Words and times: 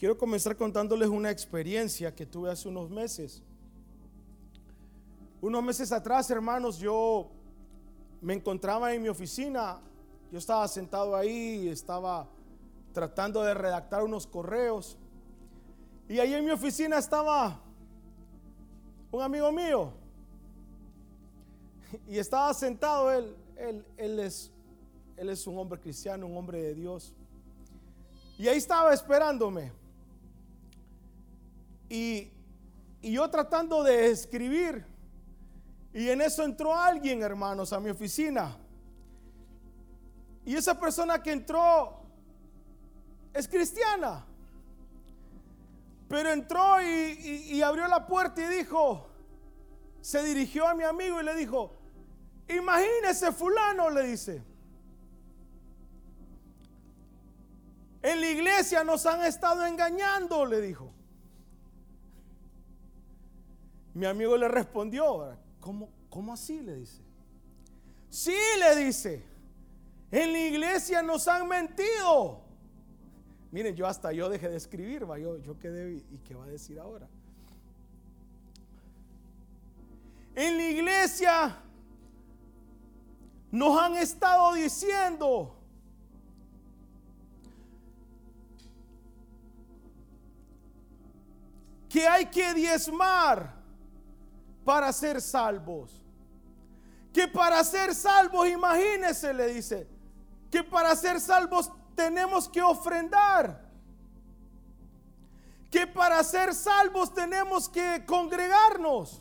Quiero 0.00 0.16
comenzar 0.16 0.56
contándoles 0.56 1.10
una 1.10 1.30
experiencia 1.30 2.14
que 2.14 2.24
tuve 2.24 2.50
hace 2.50 2.66
unos 2.66 2.88
meses. 2.88 3.42
Unos 5.42 5.62
meses 5.62 5.92
atrás, 5.92 6.30
hermanos, 6.30 6.78
yo 6.78 7.30
me 8.22 8.32
encontraba 8.32 8.94
en 8.94 9.02
mi 9.02 9.10
oficina. 9.10 9.78
Yo 10.32 10.38
estaba 10.38 10.66
sentado 10.68 11.14
ahí, 11.14 11.68
estaba 11.68 12.26
tratando 12.94 13.42
de 13.42 13.52
redactar 13.52 14.02
unos 14.02 14.26
correos. 14.26 14.96
Y 16.08 16.18
ahí 16.18 16.32
en 16.32 16.46
mi 16.46 16.50
oficina 16.50 16.96
estaba 16.96 17.60
un 19.12 19.20
amigo 19.20 19.52
mío. 19.52 19.92
Y 22.08 22.16
estaba 22.16 22.54
sentado 22.54 23.12
él. 23.12 23.36
Él, 23.54 23.84
él, 23.98 24.18
es, 24.18 24.50
él 25.18 25.28
es 25.28 25.46
un 25.46 25.58
hombre 25.58 25.78
cristiano, 25.78 26.26
un 26.26 26.38
hombre 26.38 26.62
de 26.62 26.74
Dios. 26.74 27.12
Y 28.38 28.48
ahí 28.48 28.56
estaba 28.56 28.94
esperándome. 28.94 29.78
Y, 31.90 32.32
y 33.02 33.12
yo 33.12 33.28
tratando 33.28 33.82
de 33.82 34.10
escribir. 34.10 34.86
Y 35.92 36.08
en 36.08 36.22
eso 36.22 36.42
entró 36.44 36.74
alguien, 36.74 37.22
hermanos, 37.22 37.72
a 37.72 37.80
mi 37.80 37.90
oficina. 37.90 38.56
Y 40.44 40.54
esa 40.54 40.78
persona 40.78 41.22
que 41.22 41.32
entró 41.32 42.00
es 43.34 43.46
cristiana. 43.46 44.24
Pero 46.08 46.32
entró 46.32 46.82
y, 46.82 47.62
abrió 47.62 47.86
la 47.86 48.04
puerta 48.04 48.42
y 48.42 48.56
dijo, 48.56 49.08
se 50.00 50.24
dirigió 50.24 50.66
a 50.66 50.74
mi 50.74 50.82
amigo 50.82 51.20
y 51.20 51.24
le 51.24 51.36
dijo, 51.36 51.72
imagínese 52.48 53.30
fulano, 53.30 53.90
le 53.90 54.02
dice. 54.02 54.42
En 58.02 58.20
la 58.20 58.28
iglesia 58.28 58.82
nos 58.82 59.06
han 59.06 59.24
estado 59.24 59.64
engañando, 59.64 60.46
le 60.46 60.60
dijo. 60.60 60.92
Mi 63.94 64.06
amigo 64.06 64.36
le 64.36 64.48
respondió, 64.48 65.36
¿cómo, 65.60 65.88
cómo 66.08 66.32
así? 66.32 66.60
Le 66.60 66.76
dice. 66.76 67.02
Sí, 68.08 68.36
le 68.58 68.84
dice. 68.84 69.24
En 70.10 70.32
la 70.32 70.40
iglesia 70.40 71.02
nos 71.02 71.26
han 71.28 71.46
mentido. 71.46 72.40
Miren, 73.52 73.74
yo 73.74 73.86
hasta 73.86 74.12
yo 74.12 74.28
dejé 74.28 74.48
de 74.48 74.56
escribir, 74.56 75.08
¿va? 75.08 75.18
Yo, 75.18 75.38
yo 75.38 75.58
quedé 75.58 76.04
y 76.10 76.18
qué 76.18 76.34
va 76.34 76.44
a 76.44 76.48
decir 76.48 76.78
ahora. 76.78 77.08
En 80.34 80.56
la 80.56 80.62
iglesia 80.62 81.58
nos 83.50 83.80
han 83.80 83.96
estado 83.96 84.54
diciendo 84.54 85.56
que 91.88 92.06
hay 92.06 92.26
que 92.26 92.54
diezmar 92.54 93.59
para 94.70 94.92
ser 94.92 95.20
salvos. 95.20 96.00
Que 97.12 97.26
para 97.26 97.64
ser 97.64 97.92
salvos, 97.92 98.46
imagínense, 98.48 99.34
le 99.34 99.48
dice, 99.48 99.88
que 100.48 100.62
para 100.62 100.94
ser 100.94 101.20
salvos 101.20 101.72
tenemos 101.96 102.48
que 102.48 102.62
ofrendar. 102.62 103.68
Que 105.72 105.88
para 105.88 106.22
ser 106.22 106.54
salvos 106.54 107.12
tenemos 107.12 107.68
que 107.68 108.04
congregarnos. 108.06 109.20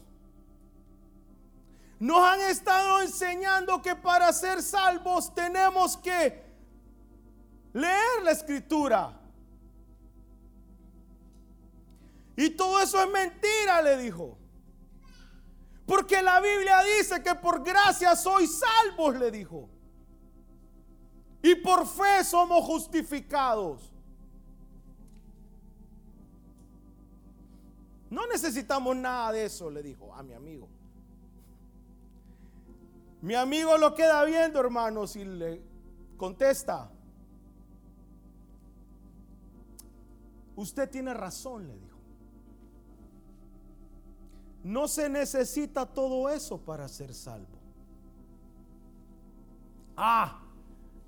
Nos 2.00 2.22
han 2.22 2.42
estado 2.42 3.02
enseñando 3.02 3.82
que 3.82 3.96
para 3.96 4.32
ser 4.32 4.62
salvos 4.62 5.34
tenemos 5.34 5.98
que 5.98 6.44
leer 7.74 8.22
la 8.24 8.32
escritura. 8.34 9.20
Y 12.38 12.52
todo 12.52 12.80
eso 12.84 13.02
es 13.02 13.10
mentira, 13.10 13.82
le 13.82 13.98
dijo. 13.98 14.39
Porque 15.90 16.22
la 16.22 16.40
Biblia 16.40 16.84
dice 17.00 17.24
que 17.24 17.34
por 17.34 17.64
gracia 17.64 18.16
sois 18.16 18.60
salvos, 18.60 19.16
le 19.16 19.32
dijo. 19.32 19.68
Y 21.42 21.56
por 21.56 21.88
fe 21.88 22.24
somos 22.24 22.64
justificados. 22.64 23.92
No 28.08 28.28
necesitamos 28.28 28.96
nada 28.98 29.32
de 29.32 29.46
eso, 29.46 29.72
le 29.72 29.82
dijo 29.82 30.14
a 30.14 30.22
mi 30.22 30.34
amigo. 30.34 30.70
Mi 33.22 33.34
amigo 33.34 33.76
lo 33.80 33.96
queda 33.96 34.24
viendo, 34.26 34.60
hermanos, 34.60 35.16
y 35.16 35.26
le 35.26 35.64
contesta. 36.18 36.92
Usted 40.56 40.88
tiene 40.88 41.16
razón, 41.16 41.68
le 41.68 41.80
dijo. 41.80 41.89
No 44.64 44.88
se 44.88 45.10
necesita 45.10 45.86
todo 45.86 46.30
eso 46.30 46.58
para 46.58 46.88
ser 46.88 47.14
salvo. 47.14 47.60
Ah, 49.96 50.42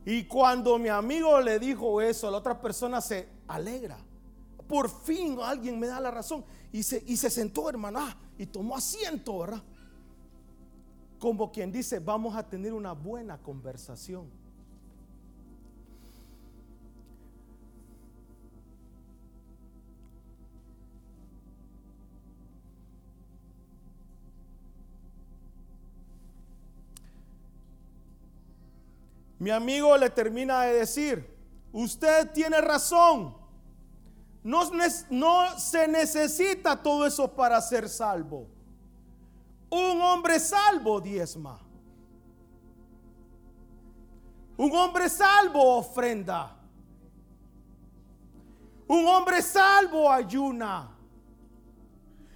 y 0.06 0.24
cuando 0.26 0.78
mi 0.78 0.90
amigo 0.90 1.40
le 1.42 1.60
dijo 1.60 2.02
eso, 2.02 2.30
la 2.32 2.38
otra 2.38 2.60
persona 2.60 3.02
se 3.02 3.28
alegra. 3.48 3.98
Por 4.68 4.90
fin 4.90 5.38
alguien 5.42 5.80
me 5.80 5.88
da 5.88 6.00
la 6.00 6.12
razón. 6.12 6.44
Y 6.72 6.84
se, 6.84 7.04
y 7.06 7.18
se 7.18 7.30
sentó, 7.30 7.70
hermano, 7.70 8.00
ah, 8.02 8.18
y 8.38 8.46
tomó 8.46 8.76
asiento, 8.76 9.40
¿verdad? 9.40 9.62
Como 11.20 11.52
quien 11.52 11.72
dice, 11.72 12.00
vamos 12.00 12.36
a 12.36 12.48
tener 12.48 12.74
una 12.74 12.94
buena 12.94 13.38
conversación. 13.38 14.30
Mi 29.42 29.50
amigo 29.50 29.98
le 29.98 30.12
termina 30.12 30.62
de 30.62 30.74
decir, 30.74 31.36
usted 31.74 32.32
tiene 32.32 32.62
razón. 32.62 33.36
No, 34.44 35.58
se 35.58 35.88
necesita 35.88 36.80
todo 36.80 37.08
eso 37.08 37.28
para 37.34 37.60
ser 37.60 37.90
salvo. 37.90 38.48
Un 39.72 40.00
hombre 40.00 40.40
salvo 40.40 41.02
diezma. 41.02 41.60
Un 44.58 44.76
hombre 44.76 45.10
salvo 45.10 45.78
ofrenda. 45.78 46.56
Un 48.88 49.08
hombre 49.08 49.42
salvo 49.42 50.12
ayuna. 50.12 50.88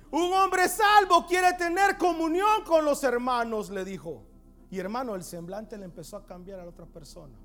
Un 0.09 0.33
hombre 0.33 0.67
salvo 0.67 1.27
quiere 1.27 1.53
tener 1.53 1.99
comunión 1.99 2.63
con 2.65 2.83
los 2.83 3.03
hermanos, 3.03 3.69
le 3.69 3.85
dijo. 3.85 4.23
Y 4.69 4.79
hermano, 4.79 5.15
el 5.15 5.23
semblante 5.23 5.77
le 5.77 5.85
empezó 5.85 6.17
a 6.17 6.25
cambiar 6.25 6.59
a 6.59 6.63
la 6.63 6.69
otra 6.69 6.85
persona. 6.85 7.35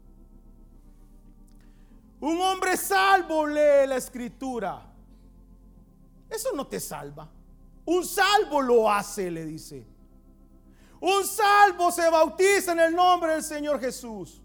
Un 2.20 2.40
hombre 2.40 2.76
salvo 2.76 3.46
lee 3.46 3.86
la 3.86 3.96
escritura. 3.96 4.82
Eso 6.28 6.50
no 6.54 6.66
te 6.66 6.78
salva. 6.78 7.28
Un 7.86 8.04
salvo 8.04 8.60
lo 8.60 8.90
hace, 8.90 9.30
le 9.30 9.44
dice. 9.44 9.86
Un 11.00 11.24
salvo 11.24 11.90
se 11.90 12.08
bautiza 12.10 12.72
en 12.72 12.80
el 12.80 12.94
nombre 12.94 13.32
del 13.32 13.42
Señor 13.42 13.80
Jesús. 13.80 14.42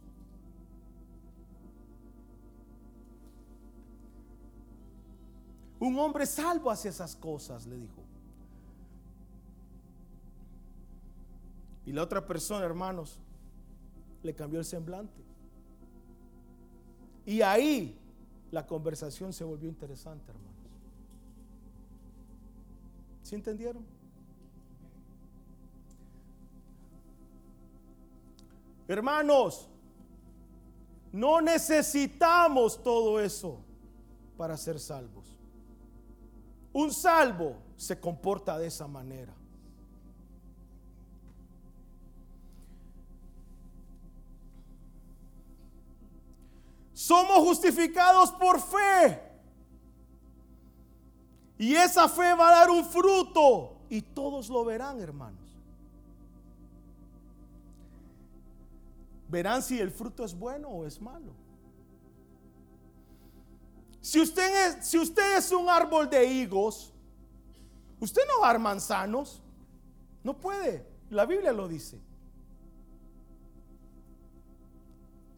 Un 5.80 6.00
hombre 6.00 6.26
salvo 6.26 6.72
hace 6.72 6.90
esas 6.90 7.16
cosas, 7.16 7.66
le 7.66 7.78
dijo. 7.78 8.05
Y 11.86 11.92
la 11.92 12.04
otra 12.04 12.26
persona, 12.26 12.66
hermanos, 12.66 13.20
le 14.24 14.34
cambió 14.34 14.60
el 14.60 14.66
semblante. 14.66 15.22
Y 17.26 17.42
ahí 17.42 18.00
la 18.52 18.66
conversación 18.66 19.34
se 19.34 19.44
volvió 19.44 19.70
interesante, 19.70 20.32
hermanos. 20.32 20.56
¿Sí 23.24 23.36
entendieron? 23.36 23.84
Hermanos, 28.88 29.68
no 31.12 31.42
necesitamos 31.42 32.82
todo 32.84 33.20
eso 33.20 33.60
para 34.38 34.56
ser 34.58 34.80
salvos. 34.80 35.40
Un 36.72 36.92
salvo 36.92 37.56
se 37.78 38.00
comporta 38.00 38.60
de 38.60 38.68
esa 38.68 38.88
manera. 38.88 39.34
Somos 47.06 47.38
justificados 47.38 48.32
por 48.32 48.60
fe. 48.60 49.22
Y 51.56 51.76
esa 51.76 52.10
fe 52.10 52.34
va 52.34 52.50
a 52.50 52.60
dar 52.62 52.72
un 52.72 52.84
fruto. 52.84 53.78
Y 53.92 54.02
todos 54.02 54.50
lo 54.50 54.66
verán, 54.66 55.00
hermanos. 55.00 55.56
Verán 59.28 59.62
si 59.62 59.80
el 59.80 59.92
fruto 59.92 60.26
es 60.26 60.34
bueno 60.34 60.68
o 60.68 60.84
es 60.84 61.00
malo. 61.00 61.32
Si 64.02 64.20
usted 64.20 64.70
es, 64.70 64.88
si 64.88 64.98
usted 64.98 65.38
es 65.38 65.52
un 65.52 65.70
árbol 65.70 66.10
de 66.10 66.26
higos, 66.26 66.92
usted 68.00 68.24
no 68.34 68.42
va 68.42 68.50
a 68.50 68.54
dar 68.54 68.60
manzanos. 68.60 69.44
No 70.24 70.36
puede. 70.36 70.84
La 71.12 71.28
Biblia 71.28 71.54
lo 71.54 71.68
dice. 71.68 72.02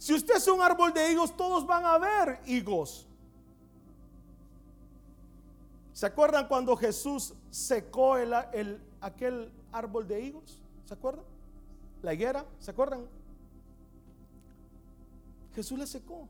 Si 0.08 0.14
usted 0.14 0.38
es 0.38 0.48
un 0.48 0.62
árbol 0.62 0.94
de 0.94 1.12
higos, 1.12 1.36
todos 1.36 1.68
van 1.68 1.84
a 1.84 1.98
ver 1.98 2.40
higos. 2.46 3.06
¿Se 5.92 6.06
acuerdan 6.06 6.48
cuando 6.48 6.78
Jesús 6.78 7.34
secó 7.50 8.16
el, 8.16 8.34
aquel 9.02 9.52
árbol 9.70 10.08
de 10.08 10.22
higos? 10.22 10.62
¿Se 10.86 10.94
acuerdan? 10.94 11.26
La 12.02 12.14
higuera, 12.14 12.46
¿se 12.58 12.72
acuerdan? 12.72 13.06
Jesús 15.54 15.78
la 15.78 15.86
secó. 15.86 16.26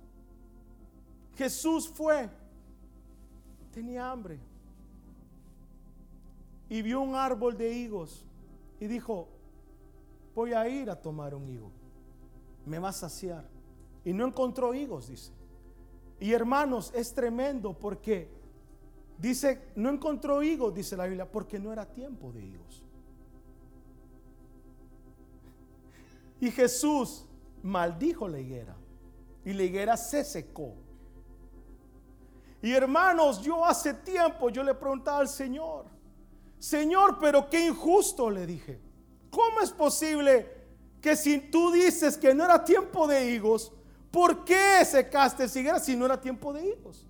Jesús 1.36 1.88
fue, 1.88 2.32
tenía 3.72 4.10
hambre 4.10 4.40
y 6.68 6.82
vio 6.82 7.02
un 7.02 7.14
árbol 7.14 7.56
de 7.56 7.72
higos 7.72 8.26
y 8.80 8.88
dijo, 8.88 9.28
voy 10.34 10.54
a 10.54 10.68
ir 10.68 10.90
a 10.90 11.00
tomar 11.00 11.36
un 11.36 11.48
higo, 11.48 11.70
me 12.66 12.80
va 12.80 12.90
a 12.90 12.94
saciar. 12.94 13.56
Y 14.08 14.14
no 14.14 14.26
encontró 14.26 14.74
higos, 14.74 15.10
dice. 15.10 15.34
Y 16.22 16.32
hermanos, 16.32 16.94
es 16.96 17.14
tremendo 17.14 17.78
porque 17.78 18.30
dice, 19.18 19.62
no 19.76 19.90
encontró 19.90 20.42
higos, 20.42 20.74
dice 20.74 20.96
la 20.96 21.08
Biblia, 21.08 21.30
porque 21.30 21.60
no 21.60 21.74
era 21.74 21.86
tiempo 21.86 22.32
de 22.32 22.42
higos. 22.42 22.86
Y 26.40 26.50
Jesús 26.52 27.26
maldijo 27.62 28.30
la 28.30 28.40
higuera 28.40 28.78
y 29.44 29.52
la 29.52 29.64
higuera 29.64 29.98
se 29.98 30.24
secó. 30.24 30.74
Y 32.62 32.72
hermanos, 32.72 33.42
yo 33.42 33.66
hace 33.66 33.94
tiempo 33.94 34.50
yo 34.50 34.64
le 34.64 34.74
preguntaba 34.74 35.20
al 35.20 35.28
Señor, 35.28 35.84
Señor, 36.60 37.18
pero 37.20 37.50
qué 37.50 37.68
injusto 37.68 38.30
le 38.30 38.48
dije. 38.48 38.80
¿Cómo 39.30 39.60
es 39.60 39.72
posible 39.72 40.50
que 41.02 41.18
si 41.18 41.40
tú 41.40 41.74
dices 41.74 42.18
que 42.18 42.34
no 42.34 42.46
era 42.46 42.64
tiempo 42.64 43.06
de 43.06 43.32
higos, 43.32 43.74
¿por 44.12 44.46
qué 44.46 44.84
secaste 44.86 45.46
higuera 45.60 45.80
si 45.80 45.96
no 45.96 46.06
era 46.06 46.20
tiempo 46.20 46.54
de 46.54 46.68
higos? 46.68 47.06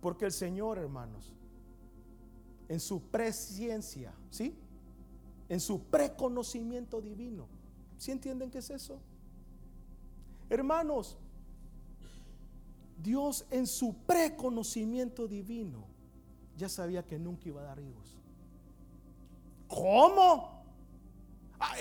Porque 0.00 0.24
el 0.24 0.32
Señor, 0.32 0.78
hermanos, 0.78 1.34
en 2.68 2.80
su 2.80 3.02
presciencia, 3.02 4.14
¿sí? 4.30 4.54
En 5.48 5.60
su 5.60 5.82
preconocimiento 5.84 7.00
divino. 7.00 7.48
¿Sí 7.98 8.10
entienden 8.10 8.50
qué 8.50 8.58
es 8.58 8.70
eso? 8.70 9.00
Hermanos, 10.48 11.16
Dios 13.02 13.46
en 13.50 13.66
su 13.66 13.94
preconocimiento 14.06 15.26
divino 15.26 15.86
ya 16.56 16.68
sabía 16.68 17.04
que 17.04 17.18
nunca 17.18 17.48
iba 17.48 17.60
a 17.60 17.64
dar 17.64 17.80
hijos. 17.80 18.16
¿Cómo? 19.68 20.55
Ah, 21.58 21.74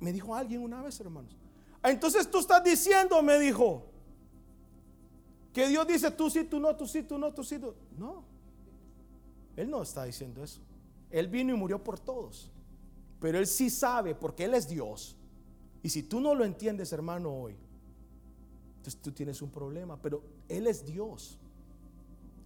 me 0.00 0.12
dijo 0.12 0.34
alguien 0.34 0.62
una 0.62 0.82
vez, 0.82 0.98
hermanos. 1.00 1.36
Ah, 1.82 1.90
entonces 1.90 2.30
tú 2.30 2.38
estás 2.38 2.62
diciendo, 2.62 3.22
me 3.22 3.38
dijo, 3.38 3.84
que 5.52 5.68
Dios 5.68 5.86
dice 5.86 6.10
tú 6.10 6.30
sí, 6.30 6.44
tú 6.44 6.60
no, 6.60 6.76
tú 6.76 6.86
sí, 6.86 7.02
tú 7.02 7.18
no, 7.18 7.32
tú 7.32 7.42
sí. 7.42 7.58
No, 7.98 8.24
Él 9.56 9.70
no 9.70 9.82
está 9.82 10.04
diciendo 10.04 10.42
eso. 10.42 10.60
Él 11.10 11.28
vino 11.28 11.54
y 11.54 11.56
murió 11.56 11.82
por 11.82 11.98
todos. 11.98 12.50
Pero 13.20 13.38
Él 13.38 13.46
sí 13.46 13.68
sabe, 13.68 14.14
porque 14.14 14.44
Él 14.44 14.54
es 14.54 14.68
Dios. 14.68 15.16
Y 15.82 15.90
si 15.90 16.02
tú 16.02 16.20
no 16.20 16.34
lo 16.34 16.44
entiendes, 16.44 16.92
hermano, 16.92 17.32
hoy, 17.32 17.56
entonces 18.76 19.00
tú 19.00 19.12
tienes 19.12 19.42
un 19.42 19.50
problema, 19.50 20.00
pero 20.00 20.22
Él 20.48 20.66
es 20.66 20.84
Dios. 20.84 21.38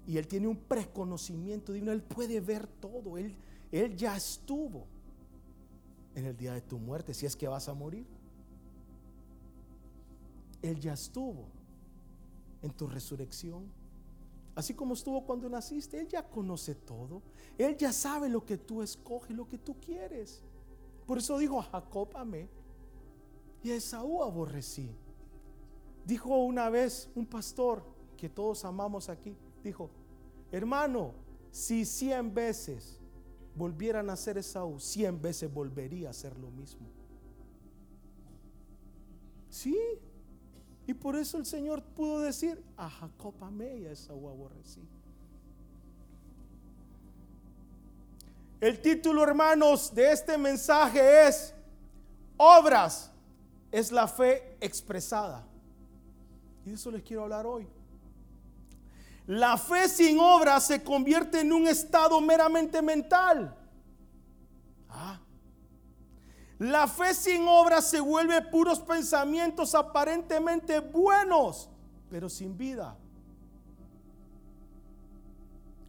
Y 0.07 0.17
Él 0.17 0.27
tiene 0.27 0.49
un 0.49 0.57
preconocimiento 0.57 1.73
divino, 1.73 1.93
Él 1.93 2.03
puede 2.03 2.41
ver 2.41 2.67
todo, 2.67 3.19
Él, 3.19 3.37
Él 3.71 3.97
ya 3.97 4.17
estuvo 4.17 4.87
en 6.15 6.27
el 6.27 6.37
día 6.37 6.55
de 6.55 6.61
tu 6.61 6.79
muerte, 6.79 7.15
si 7.15 7.27
es 7.27 7.37
que 7.37 7.49
vas 7.49 7.69
a 7.69 7.75
morir. 7.75 8.07
Él 10.63 10.81
ya 10.81 10.95
estuvo 10.95 11.47
en 12.63 12.73
tu 12.73 12.87
resurrección. 12.87 13.71
Así 14.55 14.73
como 14.73 14.95
estuvo 14.95 15.25
cuando 15.27 15.49
naciste, 15.49 16.01
Él 16.01 16.09
ya 16.09 16.23
conoce 16.23 16.75
todo. 16.75 17.23
Él 17.59 17.77
ya 17.77 17.93
sabe 17.93 18.29
lo 18.29 18.45
que 18.45 18.57
tú 18.57 18.83
escoges, 18.83 19.37
lo 19.37 19.49
que 19.49 19.59
tú 19.59 19.77
quieres. 19.81 20.43
Por 21.07 21.19
eso 21.19 21.37
dijo, 21.39 21.61
a 21.61 21.65
Jacob 21.65 22.09
y 23.63 23.71
a 23.71 23.75
Esaú 23.75 24.23
aborrecí. 24.23 24.91
Dijo 26.07 26.37
una 26.37 26.71
vez 26.71 27.11
un 27.15 27.27
pastor 27.27 27.83
que 28.17 28.29
todos 28.29 28.65
amamos 28.65 29.09
aquí, 29.09 29.37
dijo, 29.63 29.91
hermano, 30.53 31.13
si 31.51 31.85
cien 31.85 32.33
veces 32.33 33.01
volvieran 33.55 34.11
a 34.11 34.17
ser 34.17 34.39
Esaú, 34.39 34.81
cien 34.81 35.21
veces 35.21 35.53
volvería 35.53 36.11
a 36.11 36.13
ser 36.13 36.37
lo 36.39 36.51
mismo. 36.51 36.87
Sí, 39.49 39.79
y 40.87 40.95
por 40.95 41.17
eso 41.17 41.39
el 41.39 41.47
Señor 41.47 41.83
pudo 41.83 42.21
decir, 42.21 42.63
a 42.77 42.91
Jacob 42.91 43.35
amé 43.41 43.79
y 43.79 43.87
a 43.87 43.93
Esaú 43.93 44.29
aborrecí. 44.29 44.83
El 48.61 48.81
título, 48.81 49.23
hermanos, 49.23 49.95
de 49.95 50.13
este 50.13 50.39
mensaje 50.39 51.29
es, 51.29 51.55
obras 52.37 53.13
es 53.71 53.93
la 53.93 54.09
fe 54.09 54.57
expresada. 54.61 55.47
Y 56.65 56.71
de 56.71 56.77
eso 56.77 56.91
les 56.91 57.03
quiero 57.03 57.25
hablar 57.25 57.47
hoy. 57.47 57.67
La 59.27 59.57
fe 59.57 59.89
sin 59.89 60.19
obra 60.19 60.61
se 60.61 60.83
convierte 60.83 61.41
en 61.41 61.53
un 61.53 61.67
estado 61.67 62.21
meramente 62.21 62.83
mental. 62.83 63.57
Ah. 64.91 65.19
La 66.59 66.87
fe 66.87 67.15
sin 67.15 67.47
obra 67.49 67.81
se 67.81 68.01
vuelve 68.01 68.41
puros 68.43 68.81
pensamientos 68.81 69.75
aparentemente 69.75 70.79
buenos, 70.81 71.69
pero 72.11 72.29
sin 72.29 72.57
vida. 72.57 72.97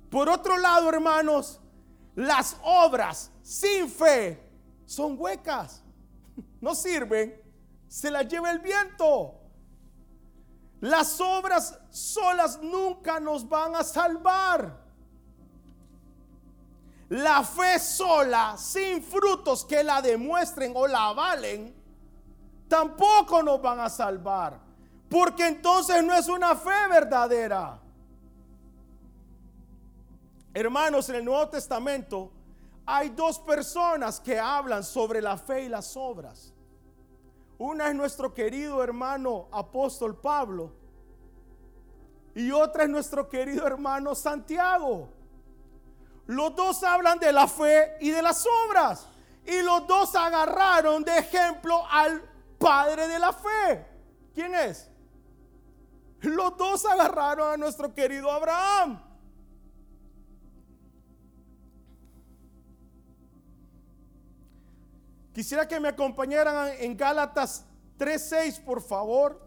Por 0.09 0.29
otro 0.29 0.57
lado, 0.57 0.87
hermanos, 0.89 1.59
las 2.15 2.55
obras 2.63 3.31
sin 3.41 3.89
fe 3.89 4.41
son 4.85 5.19
huecas. 5.19 5.81
No 6.61 6.73
sirven. 6.73 7.39
Se 7.87 8.09
las 8.09 8.27
lleva 8.27 8.49
el 8.49 8.59
viento. 8.59 9.44
Las 10.85 11.19
obras 11.19 11.79
solas 11.89 12.61
nunca 12.61 13.19
nos 13.19 13.49
van 13.49 13.75
a 13.75 13.83
salvar. 13.83 14.85
La 17.09 17.43
fe 17.43 17.79
sola, 17.79 18.55
sin 18.55 19.01
frutos 19.01 19.65
que 19.65 19.83
la 19.83 19.99
demuestren 19.99 20.73
o 20.75 20.85
la 20.85 21.07
avalen, 21.07 21.73
tampoco 22.67 23.41
nos 23.41 23.59
van 23.59 23.79
a 23.79 23.89
salvar. 23.89 24.59
Porque 25.09 25.47
entonces 25.47 26.03
no 26.03 26.13
es 26.13 26.27
una 26.27 26.55
fe 26.55 26.87
verdadera. 26.87 27.79
Hermanos, 30.53 31.09
en 31.09 31.15
el 31.15 31.25
Nuevo 31.25 31.49
Testamento 31.49 32.31
hay 32.85 33.09
dos 33.09 33.39
personas 33.39 34.19
que 34.19 34.39
hablan 34.39 34.83
sobre 34.83 35.19
la 35.19 35.35
fe 35.35 35.63
y 35.63 35.69
las 35.69 35.97
obras. 35.97 36.54
Una 37.57 37.89
es 37.89 37.95
nuestro 37.95 38.33
querido 38.33 38.83
hermano 38.83 39.47
apóstol 39.51 40.15
Pablo 40.15 40.71
y 42.35 42.51
otra 42.51 42.83
es 42.83 42.89
nuestro 42.89 43.29
querido 43.29 43.65
hermano 43.65 44.13
Santiago. 44.13 45.07
Los 46.27 46.53
dos 46.55 46.83
hablan 46.83 47.17
de 47.17 47.31
la 47.31 47.47
fe 47.47 47.97
y 48.01 48.09
de 48.09 48.21
las 48.21 48.45
obras. 48.67 49.07
Y 49.45 49.61
los 49.61 49.87
dos 49.87 50.13
agarraron 50.15 51.03
de 51.03 51.17
ejemplo 51.17 51.81
al 51.89 52.21
padre 52.57 53.07
de 53.07 53.19
la 53.19 53.31
fe. 53.31 53.85
¿Quién 54.33 54.53
es? 54.53 54.89
Los 56.21 56.57
dos 56.57 56.85
agarraron 56.85 57.53
a 57.53 57.57
nuestro 57.57 57.93
querido 57.93 58.29
Abraham. 58.29 59.01
Quisiera 65.35 65.67
que 65.67 65.81
me 65.81 65.89
acompañaran 65.89 66.71
en 66.79 66.95
Gálatas 66.95 67.65
3:6, 67.97 68.57
por 68.61 68.81
favor. 68.81 69.37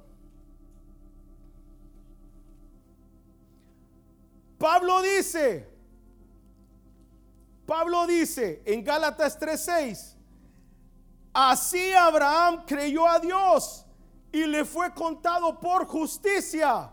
Pablo 4.59 5.01
dice, 5.01 5.67
Pablo 7.65 8.07
dice 8.07 8.63
en 8.67 8.85
Gálatas 8.85 9.39
3:6, 9.39 10.15
así 11.33 11.95
Abraham 11.95 12.65
creyó 12.67 13.09
a 13.09 13.19
Dios 13.19 13.87
y 14.31 14.45
le 14.45 14.67
fue 14.67 14.93
contado 14.93 15.59
por 15.59 15.87
justicia. 15.87 16.93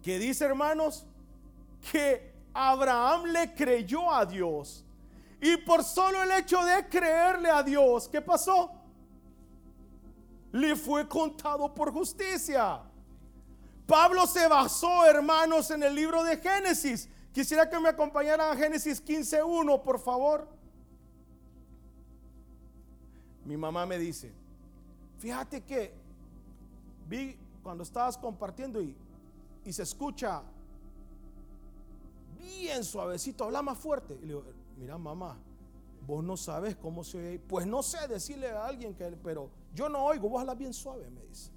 ¿Qué 0.00 0.16
dice 0.20 0.44
hermanos? 0.44 1.04
Que 1.90 2.32
Abraham 2.54 3.24
le 3.24 3.52
creyó 3.52 4.12
a 4.12 4.24
Dios 4.24 4.84
y 5.40 5.56
por 5.58 5.84
solo 5.84 6.22
el 6.22 6.30
hecho 6.32 6.64
de 6.64 6.88
creerle 6.88 7.50
a 7.50 7.62
Dios, 7.62 8.08
¿qué 8.08 8.20
pasó? 8.20 8.80
le 10.52 10.76
fue 10.76 11.08
contado 11.08 11.72
por 11.72 11.92
justicia. 11.92 12.80
Pablo 13.86 14.26
se 14.26 14.46
basó, 14.48 15.04
hermanos, 15.06 15.70
en 15.70 15.82
el 15.82 15.94
libro 15.94 16.22
de 16.22 16.36
Génesis. 16.36 17.08
Quisiera 17.32 17.68
que 17.68 17.78
me 17.78 17.88
acompañaran 17.88 18.52
a 18.52 18.56
Génesis 18.56 19.04
15.1, 19.04 19.82
por 19.82 19.98
favor. 19.98 20.48
Mi 23.44 23.56
mamá 23.56 23.86
me 23.86 23.98
dice, 23.98 24.32
fíjate 25.18 25.62
que 25.62 25.92
vi 27.08 27.36
cuando 27.62 27.82
estabas 27.82 28.16
compartiendo 28.16 28.80
y, 28.80 28.96
y 29.64 29.72
se 29.72 29.82
escucha 29.82 30.42
bien 32.38 32.84
suavecito, 32.84 33.44
habla 33.44 33.62
más 33.62 33.78
fuerte. 33.78 34.14
Y 34.14 34.26
le 34.26 34.26
digo, 34.26 34.44
mira 34.80 34.96
mamá, 34.96 35.36
vos 36.06 36.24
no 36.24 36.36
sabes 36.36 36.74
cómo 36.74 37.04
se 37.04 37.18
oye. 37.18 37.38
Pues 37.38 37.66
no 37.66 37.82
sé 37.82 38.08
decirle 38.08 38.50
a 38.50 38.64
alguien 38.64 38.94
que, 38.94 39.04
pero 39.22 39.50
yo 39.74 39.88
no 39.88 40.02
oigo, 40.04 40.28
vos 40.28 40.40
hablas 40.40 40.56
bien 40.56 40.72
suave, 40.72 41.08
me 41.10 41.22
dice. 41.26 41.50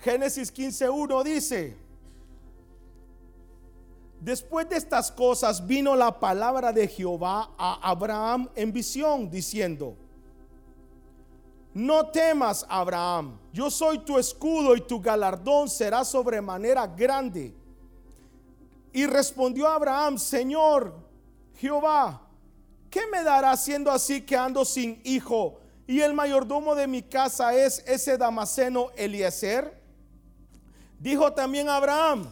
Génesis 0.00 0.52
15.1 0.52 1.22
dice, 1.22 1.76
después 4.20 4.68
de 4.68 4.76
estas 4.76 5.10
cosas 5.12 5.64
vino 5.64 5.94
la 5.94 6.18
palabra 6.18 6.72
de 6.72 6.88
Jehová 6.88 7.50
a 7.56 7.88
Abraham 7.88 8.48
en 8.56 8.72
visión, 8.72 9.30
diciendo, 9.30 9.96
no 11.72 12.08
temas, 12.08 12.66
Abraham, 12.68 13.38
yo 13.52 13.70
soy 13.70 14.00
tu 14.00 14.18
escudo 14.18 14.76
y 14.76 14.82
tu 14.82 15.00
galardón 15.00 15.70
será 15.70 16.04
sobremanera 16.04 16.86
grande. 16.86 17.61
Y 18.92 19.06
respondió 19.06 19.68
Abraham, 19.68 20.18
Señor 20.18 20.94
Jehová, 21.56 22.28
¿qué 22.90 23.06
me 23.10 23.22
dará 23.22 23.56
siendo 23.56 23.90
así 23.90 24.22
que 24.22 24.36
ando 24.36 24.64
sin 24.64 25.00
hijo? 25.04 25.58
Y 25.86 26.00
el 26.00 26.12
mayordomo 26.12 26.74
de 26.74 26.86
mi 26.86 27.02
casa 27.02 27.54
es 27.54 27.82
ese 27.86 28.18
Damaseno 28.18 28.90
Eliezer. 28.96 29.80
Dijo 30.98 31.32
también 31.32 31.68
Abraham, 31.68 32.30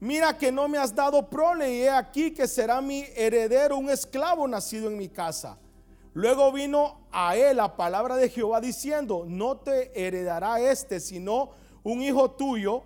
mira 0.00 0.36
que 0.36 0.50
no 0.50 0.66
me 0.66 0.78
has 0.78 0.94
dado 0.94 1.28
prole 1.28 1.72
y 1.74 1.82
he 1.82 1.90
aquí 1.90 2.32
que 2.32 2.48
será 2.48 2.80
mi 2.80 3.04
heredero 3.14 3.76
un 3.76 3.90
esclavo 3.90 4.48
nacido 4.48 4.88
en 4.88 4.96
mi 4.96 5.08
casa. 5.08 5.58
Luego 6.14 6.50
vino 6.50 7.06
a 7.12 7.36
él 7.36 7.58
la 7.58 7.76
palabra 7.76 8.16
de 8.16 8.28
Jehová 8.28 8.60
diciendo, 8.60 9.24
no 9.26 9.58
te 9.58 9.92
heredará 9.94 10.60
este, 10.60 11.00
sino 11.00 11.50
un 11.84 12.02
hijo 12.02 12.30
tuyo 12.32 12.82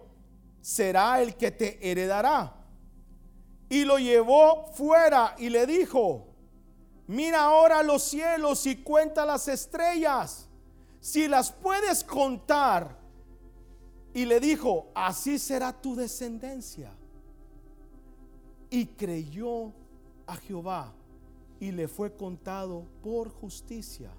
será 0.61 1.21
el 1.23 1.37
que 1.37 1.50
te 1.50 1.91
heredará. 1.91 2.62
Y 3.73 3.87
lo 3.87 3.99
llevó 3.99 4.67
fuera 4.75 5.35
y 5.38 5.49
le 5.49 5.64
dijo, 5.64 6.26
mira 7.07 7.45
ahora 7.45 7.83
los 7.83 8.02
cielos 8.02 8.67
y 8.67 8.76
cuenta 8.83 9.25
las 9.25 9.49
estrellas, 9.49 10.47
si 11.00 11.26
las 11.26 11.50
puedes 11.50 12.05
contar. 12.05 12.99
Y 14.12 14.26
le 14.26 14.41
dijo, 14.41 14.88
así 14.95 15.38
será 15.38 15.73
tu 15.73 15.97
descendencia. 15.97 16.93
Y 18.69 18.88
creyó 18.88 19.73
a 20.26 20.37
Jehová 20.37 20.93
y 21.59 21.73
le 21.73 21.88
fue 21.88 22.14
contado 22.14 22.85
por 23.02 23.31
justicia. 23.31 24.11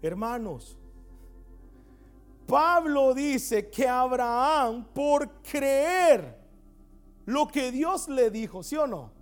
Hermanos, 0.00 0.78
Pablo 2.46 3.14
dice 3.14 3.68
que 3.68 3.88
Abraham, 3.88 4.86
por 4.94 5.42
creer 5.42 6.43
lo 7.26 7.48
que 7.48 7.72
Dios 7.72 8.08
le 8.08 8.30
dijo, 8.30 8.62
¿sí 8.62 8.76
o 8.76 8.86
no? 8.86 9.12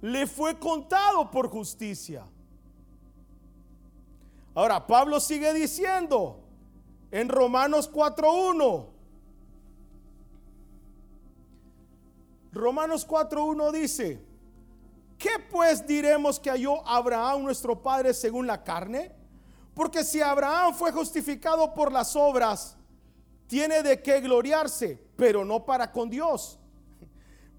Le 0.00 0.26
fue 0.26 0.58
contado 0.58 1.30
por 1.30 1.48
justicia. 1.48 2.24
Ahora, 4.54 4.86
Pablo 4.86 5.20
sigue 5.20 5.52
diciendo 5.52 6.40
en 7.10 7.28
Romanos 7.28 7.90
4.1. 7.90 8.86
Romanos 12.52 13.06
4.1 13.06 13.72
dice, 13.72 14.30
¿Qué 15.20 15.38
pues 15.50 15.86
diremos 15.86 16.40
que 16.40 16.48
halló 16.50 16.86
Abraham 16.88 17.42
nuestro 17.42 17.82
padre 17.82 18.14
según 18.14 18.46
la 18.46 18.64
carne? 18.64 19.12
Porque 19.74 20.02
si 20.02 20.22
Abraham 20.22 20.74
fue 20.74 20.92
justificado 20.92 21.74
por 21.74 21.92
las 21.92 22.16
obras, 22.16 22.76
tiene 23.46 23.82
de 23.82 24.00
qué 24.00 24.20
gloriarse, 24.20 24.98
pero 25.16 25.44
no 25.44 25.66
para 25.66 25.92
con 25.92 26.08
Dios. 26.08 26.59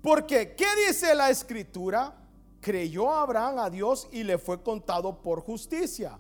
Porque, 0.02 0.56
¿qué 0.56 0.66
dice 0.88 1.14
la 1.14 1.30
escritura? 1.30 2.14
Creyó 2.60 3.12
Abraham 3.12 3.60
a 3.60 3.70
Dios 3.70 4.08
y 4.12 4.24
le 4.24 4.38
fue 4.38 4.62
contado 4.62 5.22
por 5.22 5.42
justicia. 5.42 6.18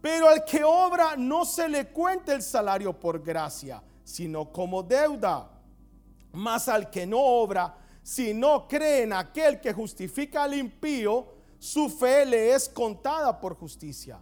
Pero 0.00 0.28
al 0.28 0.44
que 0.44 0.62
obra 0.64 1.16
no 1.16 1.44
se 1.44 1.68
le 1.68 1.88
cuenta 1.88 2.34
el 2.34 2.42
salario 2.42 2.92
por 2.92 3.22
gracia, 3.22 3.82
sino 4.02 4.52
como 4.52 4.82
deuda. 4.82 5.50
Mas 6.32 6.68
al 6.68 6.90
que 6.90 7.06
no 7.06 7.18
obra, 7.20 7.76
si 8.02 8.34
no 8.34 8.68
cree 8.68 9.04
en 9.04 9.12
aquel 9.12 9.60
que 9.60 9.72
justifica 9.72 10.42
al 10.42 10.54
impío, 10.54 11.32
su 11.58 11.88
fe 11.88 12.26
le 12.26 12.52
es 12.52 12.68
contada 12.68 13.40
por 13.40 13.56
justicia. 13.56 14.20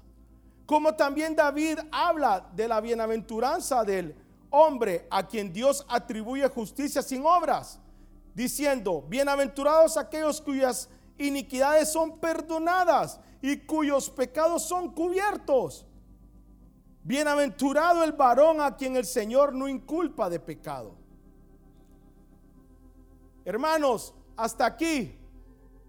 Como 0.67 0.95
también 0.95 1.35
David 1.35 1.81
habla 1.91 2.49
de 2.55 2.69
la 2.69 2.81
bienaventuranza 2.81 3.83
del 3.83 4.15
hombre 4.51 5.09
a 5.11 5.27
quien 5.27 5.53
Dios 5.53 5.85
atribuye 5.89 6.47
justicia 6.49 7.03
sin 7.03 7.27
obras, 7.27 7.81
diciendo, 8.35 9.05
bienaventurados 9.09 9.97
aquellos 9.97 10.41
cuyas 10.41 10.89
iniquidades 11.19 11.93
son 11.93 12.19
perdonadas 12.19 13.21
y 13.41 13.59
cuyos 13.59 14.11
pecados 14.11 14.63
son 14.63 14.93
cubiertos. 14.93 15.87
Bienaventurado 17.05 18.05
el 18.05 18.13
varón 18.13 18.61
a 18.61 18.77
quien 18.77 18.97
el 18.97 19.05
Señor 19.05 19.53
no 19.53 19.69
inculpa 19.69 20.31
de 20.31 20.39
pecado. 20.39 20.95
Hermanos, 23.45 24.15
hasta 24.37 24.65
aquí, 24.65 25.19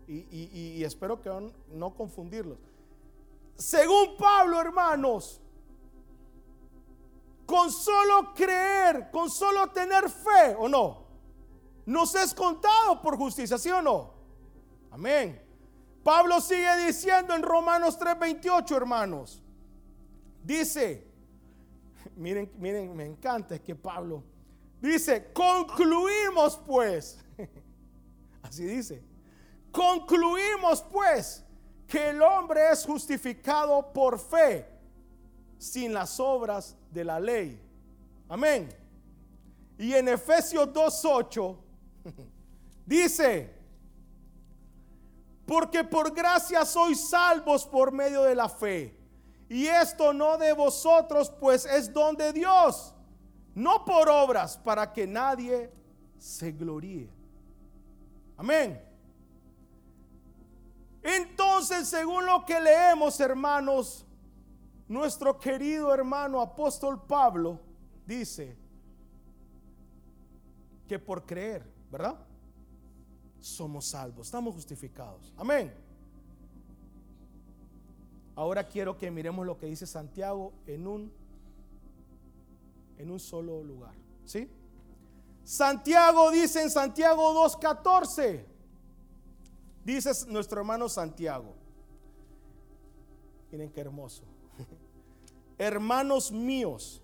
y, 0.07 0.83
espero 0.83 1.21
que 1.21 1.29
no, 1.69 1.93
confundirlos. 1.95 2.57
Según 3.55 4.17
Pablo, 4.17 4.59
hermanos, 4.59 5.39
con 7.45 7.71
solo 7.71 8.33
creer, 8.33 9.11
con 9.11 9.29
solo 9.29 9.69
tener 9.69 10.09
fe 10.09 10.55
o 10.57 10.67
no, 10.67 11.02
nos 11.85 12.15
es 12.15 12.33
contado 12.33 13.01
por 13.01 13.17
justicia, 13.17 13.57
¿sí 13.57 13.69
o 13.69 13.81
no? 13.81 14.13
Amén. 14.91 15.41
Pablo 16.03 16.41
sigue 16.41 16.85
diciendo 16.85 17.33
en 17.33 17.41
Romanos 17.41 17.97
3:28, 17.97 18.75
hermanos. 18.75 19.41
Dice, 20.43 21.07
miren, 22.15 22.51
miren, 22.57 22.95
me 22.95 23.05
encanta 23.05 23.55
es 23.55 23.61
que 23.61 23.75
Pablo 23.75 24.23
dice, 24.81 25.31
concluimos 25.33 26.57
pues 26.65 27.23
Así 28.43 28.65
dice. 28.65 29.03
Concluimos 29.71 30.83
pues 30.91 31.43
que 31.87 32.09
el 32.09 32.21
hombre 32.21 32.71
es 32.71 32.85
justificado 32.85 33.91
por 33.91 34.19
fe 34.19 34.67
sin 35.57 35.93
las 35.93 36.19
obras 36.19 36.75
de 36.91 37.03
la 37.03 37.19
ley. 37.19 37.59
Amén. 38.29 38.69
Y 39.77 39.93
en 39.93 40.07
Efesios 40.07 40.67
2.8 40.69 41.57
dice, 42.85 43.53
porque 45.45 45.83
por 45.83 46.13
gracia 46.13 46.65
sois 46.65 47.09
salvos 47.09 47.65
por 47.65 47.91
medio 47.91 48.23
de 48.23 48.35
la 48.35 48.49
fe. 48.49 48.97
Y 49.49 49.67
esto 49.67 50.13
no 50.13 50.37
de 50.37 50.53
vosotros, 50.53 51.29
pues 51.39 51.65
es 51.65 51.93
don 51.93 52.15
de 52.15 52.33
Dios, 52.33 52.93
no 53.53 53.85
por 53.85 54.09
obras, 54.09 54.57
para 54.57 54.91
que 54.91 55.05
nadie 55.05 55.71
se 56.17 56.51
gloríe. 56.51 57.09
Amén. 58.37 58.81
Entonces, 61.03 61.87
según 61.87 62.25
lo 62.25 62.45
que 62.45 62.59
leemos, 62.59 63.19
hermanos, 63.19 64.05
nuestro 64.87 65.37
querido 65.37 65.93
hermano 65.93 66.39
apóstol 66.39 67.01
Pablo 67.05 67.59
dice 68.05 68.57
que 70.87 70.97
por 70.97 71.25
creer, 71.25 71.72
¿verdad? 71.93 72.17
Somos 73.39 73.85
salvos, 73.85 74.25
estamos 74.25 74.55
justificados. 74.55 75.31
Amén. 75.37 75.71
Ahora 78.35 78.67
quiero 78.67 78.97
que 78.97 79.11
miremos 79.11 79.45
lo 79.45 79.59
que 79.59 79.67
dice 79.67 79.85
Santiago 79.85 80.53
en 80.65 80.87
un 80.87 81.13
en 82.97 83.11
un 83.11 83.19
solo 83.19 83.63
lugar, 83.63 83.93
¿sí? 84.25 84.49
Santiago 85.43 86.31
dice 86.31 86.63
en 86.63 86.71
Santiago 86.71 87.31
2.14, 87.47 88.43
dice 89.83 90.11
nuestro 90.29 90.61
hermano 90.61 90.89
Santiago. 90.89 91.53
Miren 93.51 93.71
qué 93.71 93.81
hermoso. 93.81 94.23
Hermanos 95.59 96.31
míos, 96.31 97.03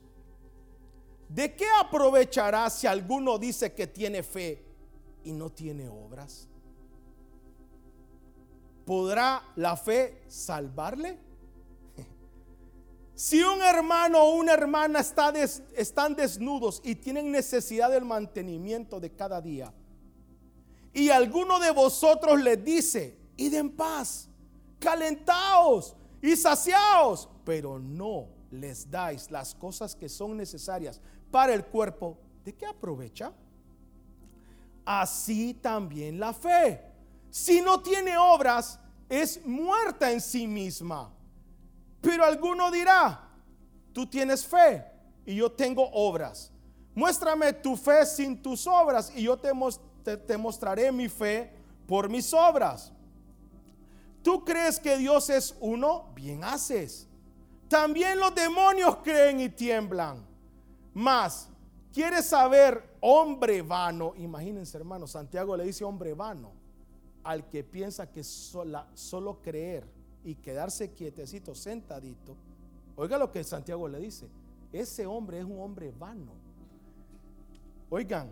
¿de 1.28 1.56
qué 1.56 1.68
aprovechará 1.80 2.68
si 2.72 2.88
alguno 2.88 3.38
dice 3.38 3.74
que 3.76 3.86
tiene 3.86 4.24
fe 4.24 4.69
y 5.24 5.34
no 5.34 5.50
tiene 5.50 5.90
obras? 5.90 6.50
¿podrá 8.90 9.44
la 9.56 9.78
fe 9.78 10.24
salvarle? 10.28 11.20
Si 13.14 13.44
un 13.44 13.62
hermano 13.62 14.24
o 14.24 14.36
una 14.36 14.54
hermana 14.54 15.02
está 15.02 15.32
están 15.76 16.16
desnudos 16.16 16.82
y 16.84 16.96
tienen 16.96 17.32
necesidad 17.32 17.92
del 17.92 18.04
mantenimiento 18.04 19.00
de 19.00 19.12
cada 19.12 19.42
día, 19.42 19.72
y 20.92 21.10
alguno 21.10 21.60
de 21.60 21.70
vosotros 21.70 22.42
les 22.42 22.64
dice, 22.64 23.16
id 23.38 23.54
en 23.54 23.70
paz, 23.76 24.28
calentaos 24.80 25.96
y 26.20 26.36
saciaos, 26.36 27.30
pero 27.46 27.78
no 27.78 28.30
les 28.50 28.90
dais 28.90 29.30
las 29.30 29.54
cosas 29.54 29.96
que 29.96 30.10
son 30.10 30.36
necesarias 30.36 31.00
para 31.30 31.54
el 31.54 31.64
cuerpo, 31.66 32.18
¿de 32.44 32.56
qué 32.56 32.66
aprovecha? 32.66 33.34
Así 34.92 35.54
también 35.54 36.20
la 36.20 36.34
fe, 36.34 36.82
si 37.30 37.62
no 37.62 37.80
tiene 37.80 38.18
obras, 38.18 38.80
es 39.08 39.46
muerta 39.46 40.12
en 40.12 40.20
sí 40.20 40.48
misma. 40.48 41.14
Pero 42.02 42.26
alguno 42.26 42.72
dirá, 42.72 43.30
tú 43.94 44.08
tienes 44.08 44.44
fe 44.44 44.84
y 45.28 45.36
yo 45.36 45.52
tengo 45.52 45.88
obras. 45.92 46.52
Muéstrame 46.96 47.54
tu 47.54 47.78
fe 47.78 48.04
sin 48.04 48.42
tus 48.42 48.66
obras 48.66 49.14
y 49.16 49.22
yo 49.22 49.38
te, 49.38 49.54
mostraré 50.40 50.92
mi 50.92 51.08
fe 51.08 51.54
por 51.86 52.10
mis 52.10 52.34
obras. 52.34 52.92
¿Tú 54.24 54.44
crees 54.44 54.80
que 54.80 54.98
Dios 54.98 55.30
es 55.30 55.56
uno? 55.60 56.10
Bien 56.16 56.44
haces. 56.44 57.08
También 57.68 58.20
los 58.20 58.34
demonios 58.34 58.98
creen 59.04 59.40
y 59.40 59.50
tiemblan. 59.50 60.26
Más, 60.96 61.48
¿quieres 61.94 62.26
saber, 62.26 62.89
hombre 63.02 63.62
vano? 63.62 64.14
Imagínense, 64.18 64.78
hermano, 64.78 65.08
Santiago 65.08 65.56
le 65.56 65.66
dice 65.66 65.84
hombre 65.84 66.14
vano 66.14 66.52
al 67.24 67.50
que 67.50 67.64
piensa 67.64 68.10
que 68.12 68.24
solo 68.24 69.42
creer 69.42 69.86
y 70.24 70.36
quedarse 70.36 70.92
quietecito, 70.94 71.54
sentadito, 71.54 72.36
oiga 72.96 73.18
lo 73.18 73.32
que 73.32 73.44
Santiago 73.44 73.88
le 73.88 74.00
dice, 74.00 74.28
ese 74.72 75.06
hombre 75.06 75.40
es 75.40 75.46
un 75.46 75.60
hombre 75.60 75.92
vano. 75.92 76.34
Oigan, 77.90 78.30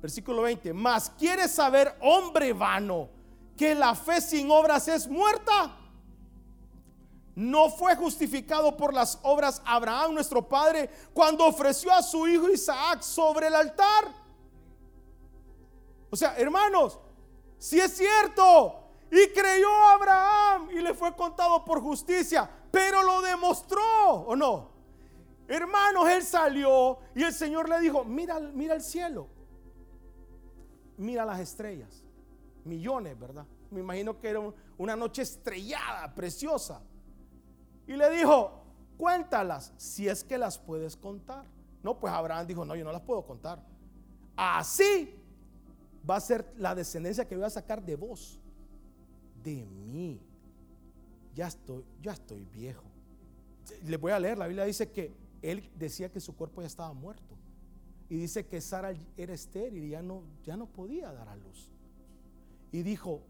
versículo 0.00 0.42
20, 0.42 0.72
más 0.72 1.10
quieres 1.10 1.50
saber, 1.52 1.94
hombre 2.00 2.52
vano, 2.52 3.08
que 3.56 3.74
la 3.74 3.94
fe 3.94 4.20
sin 4.20 4.50
obras 4.50 4.88
es 4.88 5.06
muerta. 5.08 5.76
No 7.40 7.70
fue 7.70 7.96
justificado 7.96 8.76
por 8.76 8.92
las 8.92 9.18
obras 9.22 9.62
Abraham, 9.64 10.12
nuestro 10.12 10.46
padre, 10.46 10.90
cuando 11.14 11.46
ofreció 11.46 11.90
a 11.90 12.02
su 12.02 12.28
hijo 12.28 12.50
Isaac 12.50 13.00
sobre 13.00 13.46
el 13.46 13.54
altar. 13.54 14.12
O 16.10 16.16
sea, 16.16 16.36
hermanos, 16.36 17.00
si 17.56 17.80
es 17.80 17.96
cierto, 17.96 18.90
y 19.10 19.26
creyó 19.28 19.72
Abraham 19.88 20.68
y 20.70 20.82
le 20.82 20.92
fue 20.92 21.16
contado 21.16 21.64
por 21.64 21.80
justicia, 21.80 22.46
pero 22.70 23.02
lo 23.02 23.22
demostró, 23.22 23.80
¿o 24.26 24.36
no? 24.36 24.72
Hermanos, 25.48 26.10
él 26.10 26.22
salió 26.22 26.98
y 27.14 27.22
el 27.22 27.32
Señor 27.32 27.70
le 27.70 27.80
dijo, 27.80 28.04
mira, 28.04 28.38
mira 28.38 28.74
el 28.74 28.82
cielo, 28.82 29.28
mira 30.98 31.24
las 31.24 31.40
estrellas, 31.40 32.04
millones, 32.64 33.18
¿verdad? 33.18 33.46
Me 33.70 33.80
imagino 33.80 34.20
que 34.20 34.28
era 34.28 34.40
una 34.76 34.94
noche 34.94 35.22
estrellada, 35.22 36.14
preciosa. 36.14 36.82
Y 37.90 37.96
le 37.96 38.08
dijo, 38.08 38.52
cuéntalas 38.96 39.72
si 39.76 40.06
es 40.06 40.22
que 40.22 40.38
las 40.38 40.56
puedes 40.56 40.96
contar. 40.96 41.44
No, 41.82 41.98
pues 41.98 42.12
Abraham 42.12 42.46
dijo, 42.46 42.64
no, 42.64 42.76
yo 42.76 42.84
no 42.84 42.92
las 42.92 43.00
puedo 43.00 43.26
contar. 43.26 43.60
Así 44.36 45.12
va 46.08 46.14
a 46.14 46.20
ser 46.20 46.54
la 46.56 46.72
descendencia 46.72 47.26
que 47.26 47.34
voy 47.34 47.46
a 47.46 47.50
sacar 47.50 47.84
de 47.84 47.96
vos 47.96 48.38
de 49.42 49.66
mí. 49.66 50.20
Ya 51.34 51.48
estoy, 51.48 51.84
ya 52.00 52.12
estoy 52.12 52.44
viejo. 52.44 52.84
Le 53.84 53.96
voy 53.96 54.12
a 54.12 54.20
leer, 54.20 54.38
la 54.38 54.46
Biblia 54.46 54.66
dice 54.66 54.92
que 54.92 55.12
él 55.42 55.68
decía 55.74 56.12
que 56.12 56.20
su 56.20 56.36
cuerpo 56.36 56.60
ya 56.60 56.68
estaba 56.68 56.92
muerto. 56.92 57.34
Y 58.08 58.18
dice 58.18 58.46
que 58.46 58.60
Sara 58.60 58.94
era 59.16 59.34
estéril 59.34 59.82
y 59.82 59.90
ya 59.90 60.02
no, 60.02 60.22
ya 60.44 60.56
no 60.56 60.66
podía 60.66 61.10
dar 61.10 61.28
a 61.28 61.34
luz. 61.34 61.68
Y 62.70 62.82
dijo, 62.84 63.20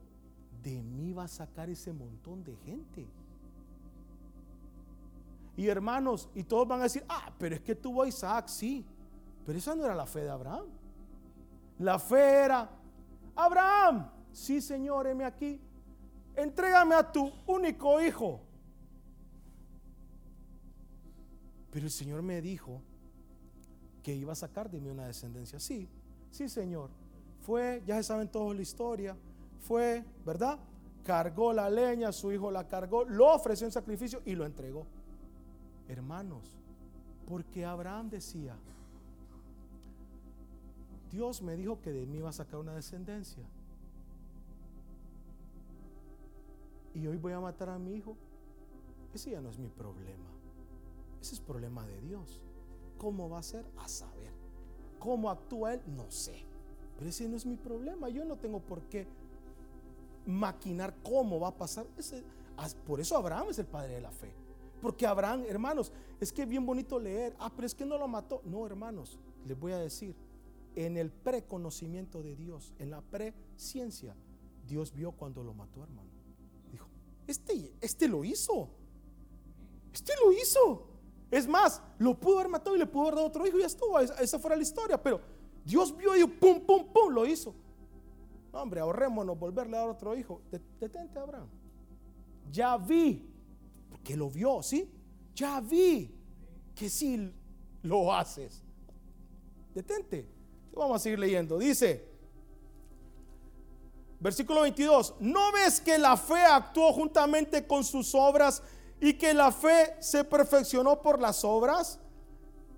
de 0.62 0.82
mí 0.82 1.14
va 1.14 1.24
a 1.24 1.28
sacar 1.28 1.70
ese 1.70 1.94
montón 1.94 2.44
de 2.44 2.54
gente. 2.56 3.08
Y 5.60 5.68
hermanos, 5.68 6.30
y 6.34 6.44
todos 6.44 6.66
van 6.66 6.80
a 6.80 6.84
decir, 6.84 7.04
ah, 7.06 7.30
pero 7.38 7.54
es 7.54 7.60
que 7.60 7.74
tuvo 7.74 8.06
Isaac, 8.06 8.48
sí. 8.48 8.82
Pero 9.44 9.58
esa 9.58 9.74
no 9.74 9.84
era 9.84 9.94
la 9.94 10.06
fe 10.06 10.20
de 10.20 10.30
Abraham. 10.30 10.64
La 11.78 11.98
fe 11.98 12.44
era, 12.44 12.70
Abraham, 13.36 14.10
sí 14.32 14.62
Señor, 14.62 15.06
heme 15.06 15.26
aquí 15.26 15.60
entrégame 16.34 16.94
a 16.94 17.12
tu 17.12 17.30
único 17.46 18.00
hijo. 18.00 18.40
Pero 21.70 21.84
el 21.84 21.92
Señor 21.92 22.22
me 22.22 22.40
dijo 22.40 22.80
que 24.02 24.14
iba 24.14 24.32
a 24.32 24.36
sacar 24.36 24.70
de 24.70 24.80
mí 24.80 24.88
una 24.88 25.06
descendencia. 25.06 25.60
Sí, 25.60 25.86
sí, 26.30 26.48
Señor. 26.48 26.88
Fue, 27.40 27.82
ya 27.86 27.96
se 27.96 28.04
saben 28.04 28.28
todos 28.28 28.56
la 28.56 28.62
historia. 28.62 29.14
Fue, 29.60 30.06
¿verdad? 30.24 30.58
Cargó 31.04 31.52
la 31.52 31.68
leña, 31.68 32.12
su 32.12 32.32
hijo 32.32 32.50
la 32.50 32.66
cargó, 32.66 33.04
lo 33.04 33.34
ofreció 33.34 33.66
en 33.66 33.72
sacrificio 33.72 34.22
y 34.24 34.34
lo 34.34 34.46
entregó. 34.46 34.86
Hermanos, 35.90 36.56
porque 37.26 37.64
Abraham 37.64 38.10
decía, 38.10 38.56
Dios 41.10 41.42
me 41.42 41.56
dijo 41.56 41.80
que 41.80 41.92
de 41.92 42.06
mí 42.06 42.18
iba 42.18 42.30
a 42.30 42.32
sacar 42.32 42.60
una 42.60 42.74
descendencia. 42.74 43.44
y 46.94 47.06
hoy 47.06 47.16
voy 47.16 47.32
a 47.32 47.40
matar 47.40 47.70
a 47.70 47.78
mi 47.78 47.94
hijo, 47.94 48.16
ese 49.14 49.30
ya 49.30 49.40
no 49.40 49.50
es 49.50 49.58
mi 49.58 49.68
problema. 49.68 50.28
Ese 51.20 51.34
es 51.34 51.40
problema 51.40 51.86
de 51.86 52.00
Dios. 52.00 52.40
¿Cómo 52.98 53.28
va 53.28 53.38
a 53.38 53.42
ser? 53.42 53.64
A 53.78 53.88
saber. 53.88 54.32
¿Cómo 54.98 55.30
actúa 55.30 55.74
Él? 55.74 55.82
No 55.86 56.10
sé. 56.10 56.44
Pero 56.96 57.10
ese 57.10 57.28
no 57.28 57.36
es 57.36 57.46
mi 57.46 57.56
problema. 57.56 58.08
Yo 58.08 58.24
no 58.24 58.36
tengo 58.36 58.60
por 58.60 58.82
qué 58.82 59.06
maquinar 60.26 60.94
cómo 61.02 61.40
va 61.40 61.48
a 61.48 61.56
pasar. 61.56 61.86
por 62.86 63.00
eso 63.00 63.16
Abraham 63.16 63.48
es 63.50 63.58
el 63.58 63.66
padre 63.66 63.94
de 63.94 64.00
la 64.00 64.10
fe. 64.10 64.32
Porque 64.80 65.06
Abraham, 65.06 65.44
hermanos, 65.48 65.92
es 66.20 66.32
que 66.32 66.46
bien 66.46 66.64
bonito 66.64 66.98
leer. 66.98 67.34
Ah, 67.38 67.50
pero 67.54 67.66
es 67.66 67.74
que 67.74 67.84
no 67.84 67.98
lo 67.98 68.08
mató. 68.08 68.42
No, 68.44 68.66
hermanos, 68.66 69.18
les 69.46 69.58
voy 69.58 69.72
a 69.72 69.78
decir. 69.78 70.14
En 70.76 70.96
el 70.96 71.10
preconocimiento 71.10 72.22
de 72.22 72.36
Dios, 72.36 72.72
en 72.78 72.90
la 72.90 73.00
presciencia, 73.00 74.14
Dios 74.68 74.94
vio 74.94 75.10
cuando 75.10 75.42
lo 75.42 75.52
mató, 75.52 75.82
hermano. 75.82 76.08
Este, 77.26 77.72
este 77.80 78.08
lo 78.08 78.24
hizo. 78.24 78.68
Este 79.92 80.12
lo 80.24 80.32
hizo. 80.32 80.86
Es 81.30 81.46
más, 81.46 81.80
lo 81.98 82.18
pudo 82.18 82.40
haber 82.40 82.50
matado 82.50 82.74
y 82.74 82.78
le 82.80 82.86
pudo 82.86 83.02
haber 83.02 83.14
dado 83.16 83.26
otro 83.28 83.46
hijo 83.46 83.56
y 83.56 83.60
ya 83.60 83.66
estuvo. 83.66 83.98
Esa 84.00 84.38
fuera 84.40 84.56
la 84.56 84.62
historia. 84.62 85.00
Pero 85.00 85.20
Dios 85.64 85.96
vio 85.96 86.16
y 86.16 86.26
pum, 86.26 86.60
pum, 86.60 86.86
pum, 86.92 87.12
lo 87.12 87.24
hizo. 87.24 87.54
No, 88.52 88.62
hombre, 88.62 88.80
ahorrémonos 88.80 89.38
volverle 89.38 89.76
a 89.76 89.80
dar 89.80 89.90
otro 89.90 90.16
hijo. 90.16 90.40
Detente, 90.80 91.20
Abraham. 91.20 91.46
Ya 92.50 92.76
vi, 92.76 93.29
porque 94.00 94.16
lo 94.16 94.30
vio, 94.30 94.62
¿sí? 94.62 94.90
Ya 95.34 95.60
vi 95.60 96.10
que 96.74 96.88
sí 96.88 97.32
lo 97.82 98.12
haces. 98.14 98.62
Detente. 99.74 100.26
Vamos 100.72 100.96
a 100.96 100.98
seguir 101.00 101.18
leyendo. 101.18 101.58
Dice, 101.58 102.08
Versículo 104.18 104.62
22. 104.62 105.14
¿No 105.20 105.52
ves 105.52 105.80
que 105.80 105.98
la 105.98 106.16
fe 106.16 106.40
actuó 106.42 106.92
juntamente 106.92 107.66
con 107.66 107.84
sus 107.84 108.14
obras 108.14 108.62
y 109.00 109.14
que 109.14 109.32
la 109.32 109.50
fe 109.50 109.96
se 109.98 110.24
perfeccionó 110.24 111.00
por 111.00 111.18
las 111.20 111.42
obras? 111.44 111.98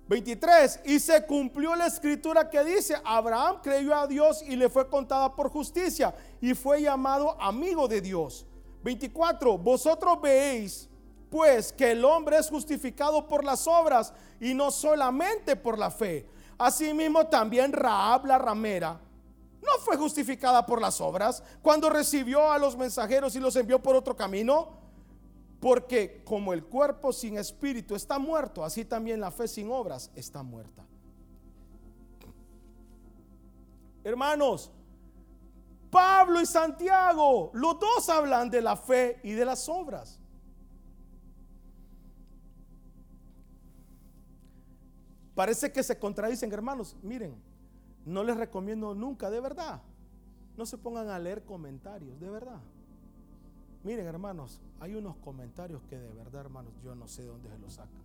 23. 0.07 0.81
Y 0.85 0.99
se 0.99 1.25
cumplió 1.25 1.75
la 1.75 1.87
escritura 1.87 2.49
que 2.49 2.63
dice, 2.63 2.95
Abraham 3.03 3.57
creyó 3.61 3.93
a 3.93 4.07
Dios 4.07 4.41
y 4.41 4.55
le 4.55 4.69
fue 4.69 4.89
contada 4.89 5.35
por 5.35 5.49
justicia 5.49 6.15
y 6.39 6.53
fue 6.53 6.81
llamado 6.81 7.39
amigo 7.41 7.87
de 7.87 8.01
Dios. 8.01 8.45
24. 8.83 9.57
Vosotros 9.57 10.21
veis 10.21 10.89
pues 11.33 11.73
que 11.73 11.93
el 11.93 12.05
hombre 12.05 12.37
es 12.37 12.47
justificado 12.47 13.27
por 13.27 13.43
las 13.43 13.65
obras 13.65 14.13
y 14.39 14.53
no 14.53 14.69
solamente 14.69 15.55
por 15.55 15.79
la 15.79 15.89
fe. 15.89 16.27
Asimismo 16.59 17.25
también 17.25 17.73
Raab 17.73 18.27
la 18.27 18.37
ramera 18.37 19.01
no 19.59 19.79
fue 19.79 19.97
justificada 19.97 20.63
por 20.63 20.79
las 20.79 21.01
obras 21.01 21.41
cuando 21.63 21.89
recibió 21.89 22.51
a 22.51 22.59
los 22.59 22.77
mensajeros 22.77 23.35
y 23.35 23.39
los 23.39 23.55
envió 23.55 23.81
por 23.81 23.95
otro 23.95 24.15
camino. 24.15 24.83
Porque 25.59 26.21
como 26.23 26.53
el 26.53 26.65
cuerpo 26.65 27.11
sin 27.11 27.39
espíritu 27.39 27.95
está 27.95 28.19
muerto, 28.19 28.63
así 28.63 28.85
también 28.85 29.19
la 29.19 29.31
fe 29.31 29.47
sin 29.47 29.71
obras 29.71 30.11
está 30.13 30.43
muerta. 30.43 30.85
Hermanos, 34.03 34.69
Pablo 35.89 36.39
y 36.41 36.45
Santiago, 36.45 37.49
los 37.53 37.79
dos 37.79 38.07
hablan 38.09 38.51
de 38.51 38.61
la 38.61 38.75
fe 38.75 39.19
y 39.23 39.31
de 39.31 39.45
las 39.45 39.67
obras. 39.67 40.19
Parece 45.35 45.71
que 45.71 45.83
se 45.83 45.97
contradicen, 45.97 46.51
hermanos. 46.51 46.95
Miren, 47.01 47.35
no 48.05 48.23
les 48.23 48.37
recomiendo 48.37 48.93
nunca, 48.93 49.29
de 49.29 49.39
verdad. 49.39 49.81
No 50.57 50.65
se 50.65 50.77
pongan 50.77 51.09
a 51.09 51.19
leer 51.19 51.43
comentarios, 51.43 52.19
de 52.19 52.29
verdad. 52.29 52.61
Miren, 53.83 54.05
hermanos, 54.05 54.61
hay 54.79 54.95
unos 54.95 55.17
comentarios 55.17 55.81
que 55.89 55.97
de 55.97 56.13
verdad, 56.13 56.41
hermanos, 56.41 56.73
yo 56.83 56.95
no 56.95 57.07
sé 57.07 57.23
de 57.23 57.29
dónde 57.29 57.49
se 57.49 57.57
los 57.57 57.73
sacan. 57.73 58.01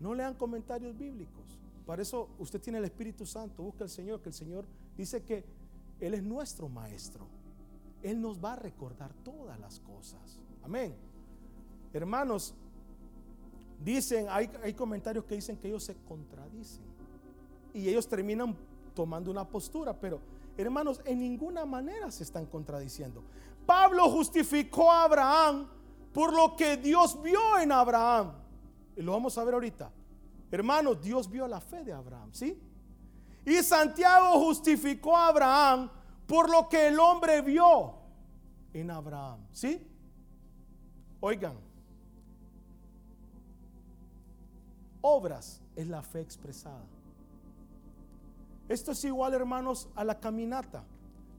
No 0.00 0.14
lean 0.14 0.34
comentarios 0.34 0.96
bíblicos. 0.96 1.58
Para 1.86 2.02
eso 2.02 2.28
usted 2.38 2.60
tiene 2.60 2.78
el 2.78 2.84
Espíritu 2.84 3.24
Santo, 3.24 3.62
busca 3.62 3.84
al 3.84 3.90
Señor, 3.90 4.20
que 4.20 4.28
el 4.28 4.34
Señor 4.34 4.66
dice 4.96 5.22
que 5.22 5.44
Él 6.00 6.14
es 6.14 6.22
nuestro 6.22 6.68
maestro. 6.68 7.26
Él 8.02 8.20
nos 8.20 8.42
va 8.42 8.54
a 8.54 8.56
recordar 8.56 9.12
todas 9.24 9.58
las 9.60 9.80
cosas. 9.80 10.40
Amén. 10.62 10.94
Hermanos, 11.92 12.54
dicen, 13.82 14.26
hay, 14.30 14.50
hay 14.62 14.74
comentarios 14.74 15.24
que 15.24 15.34
dicen 15.34 15.56
que 15.56 15.68
ellos 15.68 15.84
se 15.84 15.96
contradicen. 15.96 16.84
Y 17.72 17.88
ellos 17.88 18.08
terminan 18.08 18.56
tomando 18.94 19.30
una 19.30 19.46
postura, 19.48 19.92
pero 19.92 20.20
hermanos, 20.56 21.00
en 21.04 21.20
ninguna 21.20 21.64
manera 21.64 22.10
se 22.10 22.24
están 22.24 22.46
contradiciendo. 22.46 23.22
Pablo 23.64 24.10
justificó 24.10 24.90
a 24.90 25.04
Abraham 25.04 25.68
por 26.12 26.32
lo 26.34 26.56
que 26.56 26.76
Dios 26.76 27.20
vio 27.22 27.58
en 27.58 27.72
Abraham. 27.72 28.32
Y 28.96 29.02
lo 29.02 29.12
vamos 29.12 29.38
a 29.38 29.44
ver 29.44 29.54
ahorita. 29.54 29.90
Hermanos, 30.50 31.00
Dios 31.00 31.30
vio 31.30 31.46
la 31.46 31.60
fe 31.60 31.84
de 31.84 31.92
Abraham, 31.92 32.30
¿sí? 32.32 32.60
Y 33.46 33.54
Santiago 33.62 34.38
justificó 34.40 35.16
a 35.16 35.28
Abraham 35.28 35.90
por 36.26 36.50
lo 36.50 36.68
que 36.68 36.88
el 36.88 36.98
hombre 36.98 37.40
vio 37.40 37.94
en 38.72 38.90
Abraham, 38.90 39.46
¿sí? 39.52 39.86
Oigan, 41.20 41.54
obras 45.00 45.60
es 45.76 45.86
la 45.86 46.02
fe 46.02 46.20
expresada. 46.20 46.84
Esto 48.68 48.92
es 48.92 49.04
igual, 49.04 49.34
hermanos, 49.34 49.88
a 49.94 50.04
la 50.04 50.18
caminata. 50.18 50.84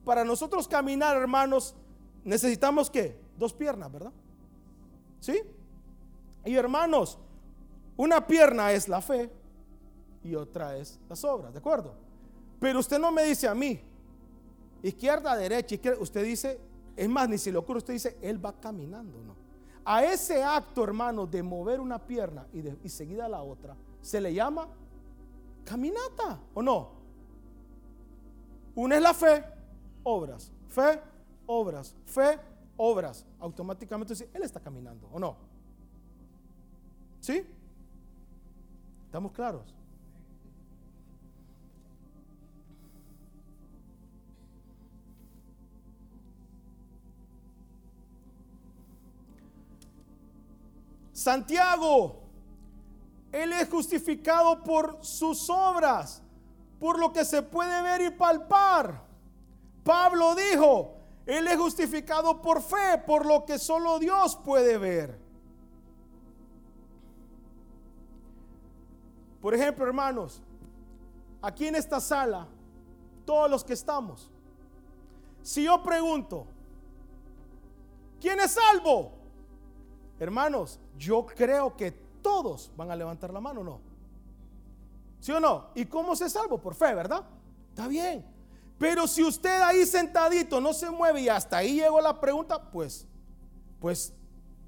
Para 0.04 0.26
nosotros 0.26 0.68
caminar, 0.68 1.16
hermanos, 1.16 1.76
necesitamos 2.24 2.90
que 2.90 3.18
dos 3.38 3.54
piernas, 3.54 3.92
¿verdad? 3.92 4.12
¿Sí? 5.20 5.42
Y 6.44 6.56
hermanos, 6.56 7.18
una 7.96 8.26
pierna 8.26 8.72
es 8.72 8.90
la 8.90 9.02
fe 9.02 9.32
y 10.24 10.36
otra 10.36 10.76
es 10.78 11.00
las 11.08 11.24
obras, 11.24 11.54
¿de 11.54 11.60
acuerdo? 11.60 11.94
Pero 12.60 12.80
usted 12.80 13.00
no 13.00 13.12
me 13.12 13.24
dice 13.24 13.48
a 13.48 13.56
mí, 13.56 13.80
izquierda, 14.84 15.36
derecha, 15.36 15.76
izquierda, 15.76 16.02
usted 16.02 16.24
dice, 16.24 16.60
es 16.96 17.10
más, 17.10 17.30
ni 17.30 17.38
si 17.38 17.52
le 17.52 17.58
ocurre, 17.58 17.78
usted 17.78 17.94
dice, 17.94 18.18
él 18.22 18.44
va 18.44 18.54
caminando, 18.54 19.18
¿no? 19.22 19.36
A 19.84 20.04
ese 20.04 20.44
acto, 20.44 20.84
hermano, 20.84 21.26
de 21.26 21.42
mover 21.42 21.80
una 21.80 22.00
pierna 22.00 22.46
y, 22.54 22.62
de, 22.62 22.90
seguida 22.90 23.28
la 23.28 23.42
otra, 23.42 23.76
se 24.02 24.22
le 24.22 24.34
llama 24.34 24.68
caminata, 25.64 26.40
¿o 26.54 26.62
no? 26.62 26.90
Una 28.76 28.96
es 28.96 29.02
la 29.02 29.14
fe, 29.14 29.44
obras. 30.04 30.52
Fe, 30.68 31.02
obras. 31.46 31.96
Fe, 32.06 32.40
obras. 32.78 33.26
Automáticamente 33.40 34.14
él 34.34 34.44
está 34.44 34.60
caminando, 34.60 35.10
¿o 35.12 35.20
no? 35.20 35.36
¿Sí? 37.20 37.46
¿Estamos 39.06 39.32
claros? 39.32 39.76
Santiago, 51.22 52.20
él 53.32 53.54
es 53.54 53.70
justificado 53.70 54.64
por 54.64 54.98
sus 55.06 55.52
obras 55.52 56.24
por 56.80 56.98
lo 56.98 57.14
que 57.14 57.24
se 57.24 57.44
puede 57.44 57.80
ver 57.84 58.02
y 58.02 58.10
palpar. 58.10 59.04
Pablo 59.84 60.34
dijo, 60.34 60.96
Él 61.28 61.48
es 61.48 61.56
justificado 61.58 62.42
por 62.42 62.60
fe, 62.60 62.98
por 63.06 63.28
lo 63.28 63.46
que 63.46 63.60
solo 63.60 64.00
Dios 64.00 64.36
puede 64.36 64.80
ver. 64.80 65.20
Por 69.40 69.54
ejemplo, 69.54 69.86
hermanos, 69.86 70.42
aquí 71.40 71.68
en 71.68 71.76
esta 71.76 72.00
sala, 72.00 72.48
todos 73.26 73.50
los 73.50 73.64
que 73.64 73.74
estamos, 73.74 74.32
si 75.44 75.66
yo 75.66 75.84
pregunto, 75.84 76.48
¿quién 78.20 78.40
es 78.40 78.54
salvo? 78.54 79.21
Hermanos, 80.22 80.80
yo 81.00 81.26
creo 81.26 81.76
que 81.76 81.90
todos 82.22 82.72
van 82.78 82.92
a 82.92 82.96
levantar 82.96 83.34
la 83.34 83.42
mano, 83.42 83.64
¿no? 83.64 83.80
¿Sí 85.20 85.32
o 85.32 85.40
no? 85.40 85.70
¿Y 85.74 85.86
cómo 85.86 86.16
se 86.16 86.30
salvo? 86.30 86.60
Por 86.60 86.76
fe, 86.76 86.94
¿verdad? 86.94 87.26
Está 87.70 87.88
bien. 87.88 88.24
Pero 88.78 89.08
si 89.08 89.24
usted 89.24 89.64
ahí 89.64 89.84
sentadito 89.84 90.62
no 90.62 90.74
se 90.74 90.92
mueve 90.92 91.22
y 91.22 91.28
hasta 91.28 91.58
ahí 91.58 91.74
llegó 91.74 92.00
la 92.02 92.20
pregunta, 92.20 92.70
pues, 92.70 93.08
pues 93.80 94.14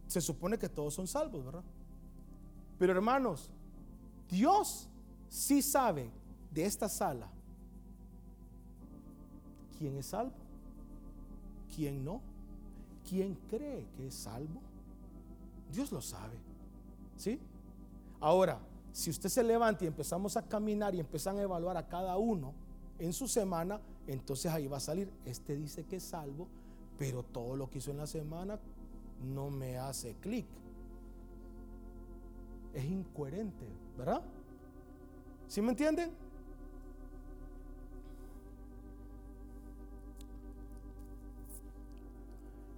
se 0.07 0.21
supone 0.21 0.57
que 0.57 0.69
todos 0.69 0.95
son 0.95 1.07
salvos, 1.07 1.45
¿verdad? 1.45 1.63
Pero 2.79 2.93
hermanos, 2.93 3.51
Dios 4.31 4.89
sí 5.29 5.61
sabe 5.61 6.09
de 6.49 6.65
esta 6.65 6.89
sala 6.89 7.29
quién 9.77 9.95
es 9.97 10.07
salvo, 10.07 10.33
quién 11.75 12.03
no, 12.03 12.21
quién 13.07 13.35
cree 13.51 13.85
que 13.95 14.07
es 14.07 14.15
salvo. 14.15 14.72
Dios 15.73 15.91
lo 15.91 16.01
sabe, 16.01 16.37
¿sí? 17.17 17.39
Ahora, 18.19 18.59
si 18.91 19.09
usted 19.09 19.27
se 19.27 19.43
levanta 19.43 19.83
y 19.83 19.87
empezamos 19.87 20.37
a 20.37 20.43
caminar 20.43 20.93
y 20.93 20.99
empiezan 20.99 21.37
a 21.37 21.41
evaluar 21.41 21.75
a 21.77 21.87
cada 21.87 22.15
uno 22.17 22.53
en 22.99 23.11
su 23.11 23.27
semana, 23.27 23.81
entonces 24.07 24.51
ahí 24.51 24.67
va 24.67 24.77
a 24.77 24.79
salir, 24.79 25.11
este 25.25 25.55
dice 25.55 25.83
que 25.85 25.95
es 25.95 26.03
salvo, 26.03 26.47
pero 26.97 27.23
todo 27.23 27.55
lo 27.55 27.69
que 27.69 27.79
hizo 27.79 27.91
en 27.91 27.97
la 27.97 28.07
semana 28.07 28.59
no 29.23 29.49
me 29.49 29.77
hace 29.77 30.15
clic. 30.15 30.45
Es 32.73 32.85
incoherente, 32.85 33.67
¿verdad? 33.97 34.21
¿Sí 35.47 35.61
me 35.61 35.69
entienden? 35.69 36.11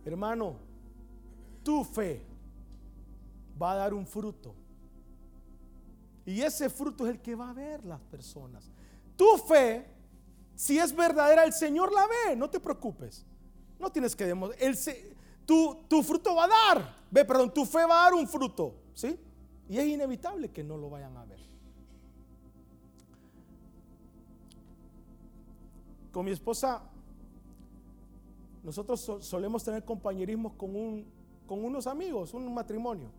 Hermano, 0.05 0.55
tu 1.63 1.83
fe 1.83 2.34
va 3.61 3.71
a 3.71 3.75
dar 3.75 3.93
un 3.93 4.05
fruto 4.05 4.55
y 6.25 6.41
ese 6.41 6.69
fruto 6.69 7.05
es 7.05 7.13
el 7.13 7.21
que 7.21 7.35
va 7.35 7.51
a 7.51 7.53
ver 7.53 7.85
las 7.85 8.01
personas. 8.01 8.71
Tu 9.15 9.37
fe, 9.37 9.85
si 10.55 10.79
es 10.79 10.93
verdadera, 10.93 11.43
el 11.43 11.53
Señor 11.53 11.93
la 11.93 12.07
ve, 12.07 12.35
no 12.35 12.49
te 12.49 12.59
preocupes. 12.59 13.25
No 13.79 13.91
tienes 13.91 14.15
que 14.15 14.25
demostrar. 14.25 14.59
Tu, 15.45 15.83
tu 15.87 16.01
fruto 16.01 16.33
va 16.33 16.45
a 16.45 16.47
dar, 16.47 16.95
ve, 17.11 17.23
perdón, 17.23 17.53
tu 17.53 17.65
fe 17.65 17.85
va 17.85 18.01
a 18.01 18.03
dar 18.05 18.15
un 18.15 18.27
fruto, 18.27 18.73
¿sí? 18.95 19.19
Y 19.69 19.77
es 19.77 19.85
inevitable 19.85 20.49
que 20.49 20.63
no 20.63 20.75
lo 20.75 20.89
vayan 20.89 21.15
a 21.17 21.25
ver. 21.25 21.39
Con 26.11 26.25
mi 26.25 26.31
esposa, 26.31 26.81
nosotros 28.63 28.99
solemos 29.19 29.63
tener 29.63 29.85
compañerismo 29.85 30.57
con, 30.57 30.75
un, 30.75 31.05
con 31.45 31.63
unos 31.63 31.85
amigos, 31.85 32.33
un 32.33 32.51
matrimonio. 32.51 33.11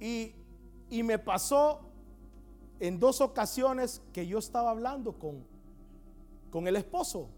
Y, 0.00 0.34
me 1.02 1.18
pasó 1.18 1.80
en 2.80 2.98
dos 2.98 3.20
ocasiones 3.20 4.02
que 4.12 4.26
yo 4.26 4.38
estaba 4.38 4.70
hablando 4.70 5.12
con, 5.12 5.44
con 6.50 6.66
el 6.66 6.76
esposo. 6.76 7.28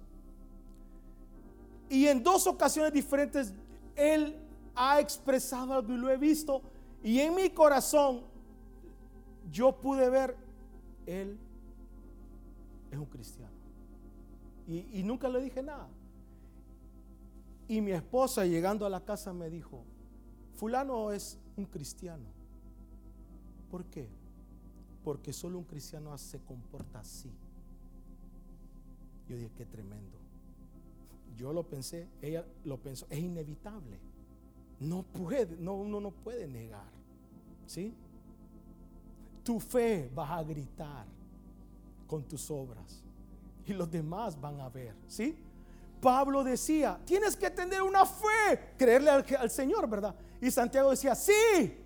Y 1.90 2.07
en 2.07 2.22
dos 2.22 2.46
ocasiones 2.46 2.92
diferentes 2.92 3.53
él 3.96 4.37
ha 4.75 5.01
expresado 5.01 5.75
algo 5.75 5.92
y 5.92 5.96
lo 5.96 6.09
he 6.09 6.16
visto. 6.16 6.62
Y 7.03 7.20
en 7.20 7.35
mi 7.35 7.51
corazón 7.51 8.22
yo 9.51 9.72
pude 9.72 10.09
ver, 10.09 10.37
él 11.05 11.38
es 12.90 12.98
un 12.98 13.07
cristiano. 13.07 13.53
Y, 14.66 15.01
y, 15.01 15.03
nunca 15.03 15.29
le 15.29 15.40
dije 15.42 15.62
nada. 15.62 15.88
Y 17.68 17.81
mi 17.81 17.92
esposa 17.92 18.46
llegando 18.46 18.87
a 18.87 18.90
la 18.90 19.05
casa 19.05 19.33
me 19.33 19.51
dijo, 19.51 19.83
fulano 20.55 21.12
es 21.12 21.38
un 21.57 21.64
cristiano. 21.64 22.41
¿Por 23.72 23.87
qué? 23.87 24.06
Porque 25.02 25.32
solo 25.32 25.56
un 25.56 25.64
cristiano 25.64 26.16
se 26.18 26.38
comporta 26.40 27.00
así. 27.00 27.32
Yo 29.26 29.35
dije, 29.35 29.50
qué 29.56 29.64
tremendo. 29.64 30.18
Yo 31.38 31.54
lo 31.54 31.66
pensé, 31.66 32.06
ella 32.20 32.44
lo 32.64 32.76
pensó, 32.76 33.06
es 33.08 33.18
inevitable. 33.18 33.98
No 34.78 35.02
puede, 35.04 35.56
no, 35.56 35.72
uno 35.72 36.02
no 36.02 36.11
puede 36.11 36.46
negar. 36.46 36.85
¿Sí? 37.66 37.94
Tu 39.42 39.58
fe 39.58 40.11
vas 40.14 40.30
a 40.30 40.42
gritar 40.42 41.06
con 42.06 42.24
tus 42.24 42.50
obras 42.50 43.02
y 43.64 43.72
los 43.72 43.90
demás 43.90 44.38
van 44.38 44.61
a 44.61 44.68
ver. 44.68 44.94
¿Sí? 45.08 45.35
Pablo 45.98 46.44
decía, 46.44 47.00
tienes 47.06 47.37
que 47.37 47.48
tener 47.48 47.80
una 47.80 48.04
fe, 48.04 48.74
creerle 48.76 49.08
al, 49.08 49.24
al 49.38 49.50
Señor, 49.50 49.88
¿verdad? 49.88 50.14
Y 50.42 50.50
Santiago 50.50 50.90
decía, 50.90 51.14
sí, 51.14 51.82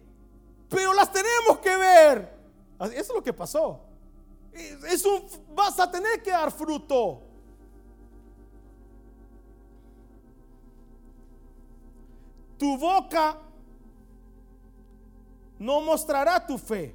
pero 0.69 0.93
las 0.93 1.13
tenemos 1.13 1.59
que 1.63 1.77
ver. 1.77 2.37
Eso 2.81 2.93
es 2.93 3.09
lo 3.15 3.23
que 3.23 3.33
pasó. 3.33 3.81
Es 4.53 5.05
un, 5.05 5.25
vas 5.55 5.79
a 5.79 5.91
tener 5.91 6.23
que 6.23 6.31
dar 6.31 6.51
fruto. 6.51 7.23
Tu 12.59 12.79
boca 12.79 13.39
no 15.59 15.81
mostrará 15.83 16.47
tu 16.47 16.59
fe, 16.59 16.95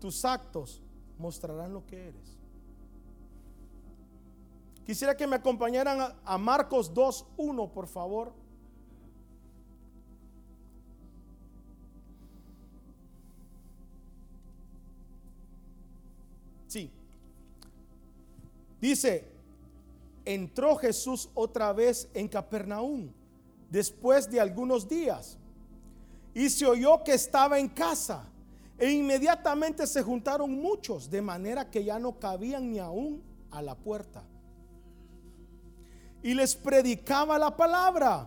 tus 0.00 0.24
actos 0.24 0.82
mostrarán 1.18 1.72
lo 1.72 1.84
que 1.86 2.08
eres. 2.08 2.38
Quisiera 4.84 5.16
que 5.16 5.26
me 5.26 5.36
acompañaran 5.36 6.14
a, 6.24 6.38
Marcos 6.38 6.92
2.1, 6.92 7.70
por 7.70 7.86
favor. 7.86 8.32
Dice, 18.80 19.24
entró 20.24 20.76
Jesús 20.76 21.30
otra 21.34 21.72
vez 21.72 22.08
en 22.14 22.28
Capernaum 22.28 23.10
después 23.70 24.30
de 24.30 24.40
algunos 24.40 24.88
días 24.88 25.38
y 26.34 26.50
se 26.50 26.66
oyó 26.66 27.02
que 27.02 27.14
estaba 27.14 27.58
en 27.58 27.68
casa 27.68 28.24
e 28.78 28.90
inmediatamente 28.90 29.86
se 29.86 30.02
juntaron 30.02 30.50
muchos 30.60 31.08
de 31.08 31.22
manera 31.22 31.70
que 31.70 31.84
ya 31.84 31.98
no 31.98 32.18
cabían 32.18 32.70
ni 32.70 32.78
aún 32.78 33.22
a 33.50 33.62
la 33.62 33.74
puerta 33.74 34.22
y 36.24 36.32
les 36.32 36.56
predicaba 36.56 37.38
la 37.38 37.54
palabra. 37.54 38.26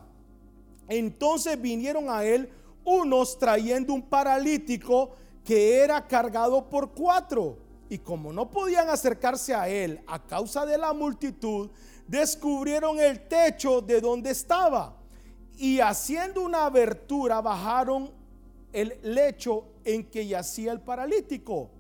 Entonces 0.88 1.60
vinieron 1.60 2.10
a 2.10 2.24
él 2.24 2.48
unos 2.86 3.38
trayendo 3.40 3.92
un 3.92 4.04
paralítico 4.04 5.12
que 5.44 5.80
era 5.80 6.08
cargado 6.08 6.70
por 6.70 6.92
cuatro. 6.92 7.58
Y 7.90 8.00
como 8.00 8.34
no 8.34 8.50
podían 8.50 8.90
acercarse 8.90 9.54
a 9.54 9.70
él 9.70 10.02
a 10.08 10.22
causa 10.22 10.66
de 10.66 10.78
la 10.78 10.94
multitud, 10.94 11.70
descubrieron 12.08 13.00
el 13.00 13.28
techo 13.28 13.82
de 13.82 14.02
donde 14.02 14.32
estaba. 14.32 14.98
Y 15.58 15.80
haciendo 15.80 16.42
una 16.42 16.66
abertura 16.66 17.42
bajaron 17.42 18.12
el 18.74 19.00
lecho 19.02 19.66
en 19.84 20.10
que 20.10 20.28
yacía 20.28 20.72
el 20.72 20.82
paralítico. 20.82 21.72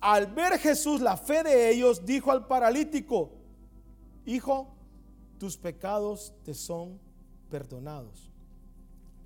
Al 0.00 0.26
ver 0.26 0.58
Jesús 0.58 1.00
la 1.00 1.16
fe 1.16 1.42
de 1.42 1.70
ellos, 1.70 2.04
dijo 2.04 2.30
al 2.30 2.46
paralítico, 2.46 3.30
hijo, 4.24 4.68
tus 5.38 5.56
pecados 5.56 6.32
te 6.44 6.54
son 6.54 6.98
perdonados. 7.50 8.30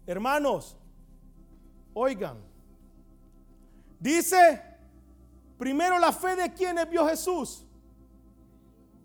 Hermanos, 0.06 0.76
oigan, 1.94 2.38
dice 3.98 4.69
primero 5.60 5.98
la 5.98 6.10
fe 6.10 6.36
de 6.36 6.54
quienes 6.54 6.88
vio 6.88 7.06
Jesús. 7.06 7.62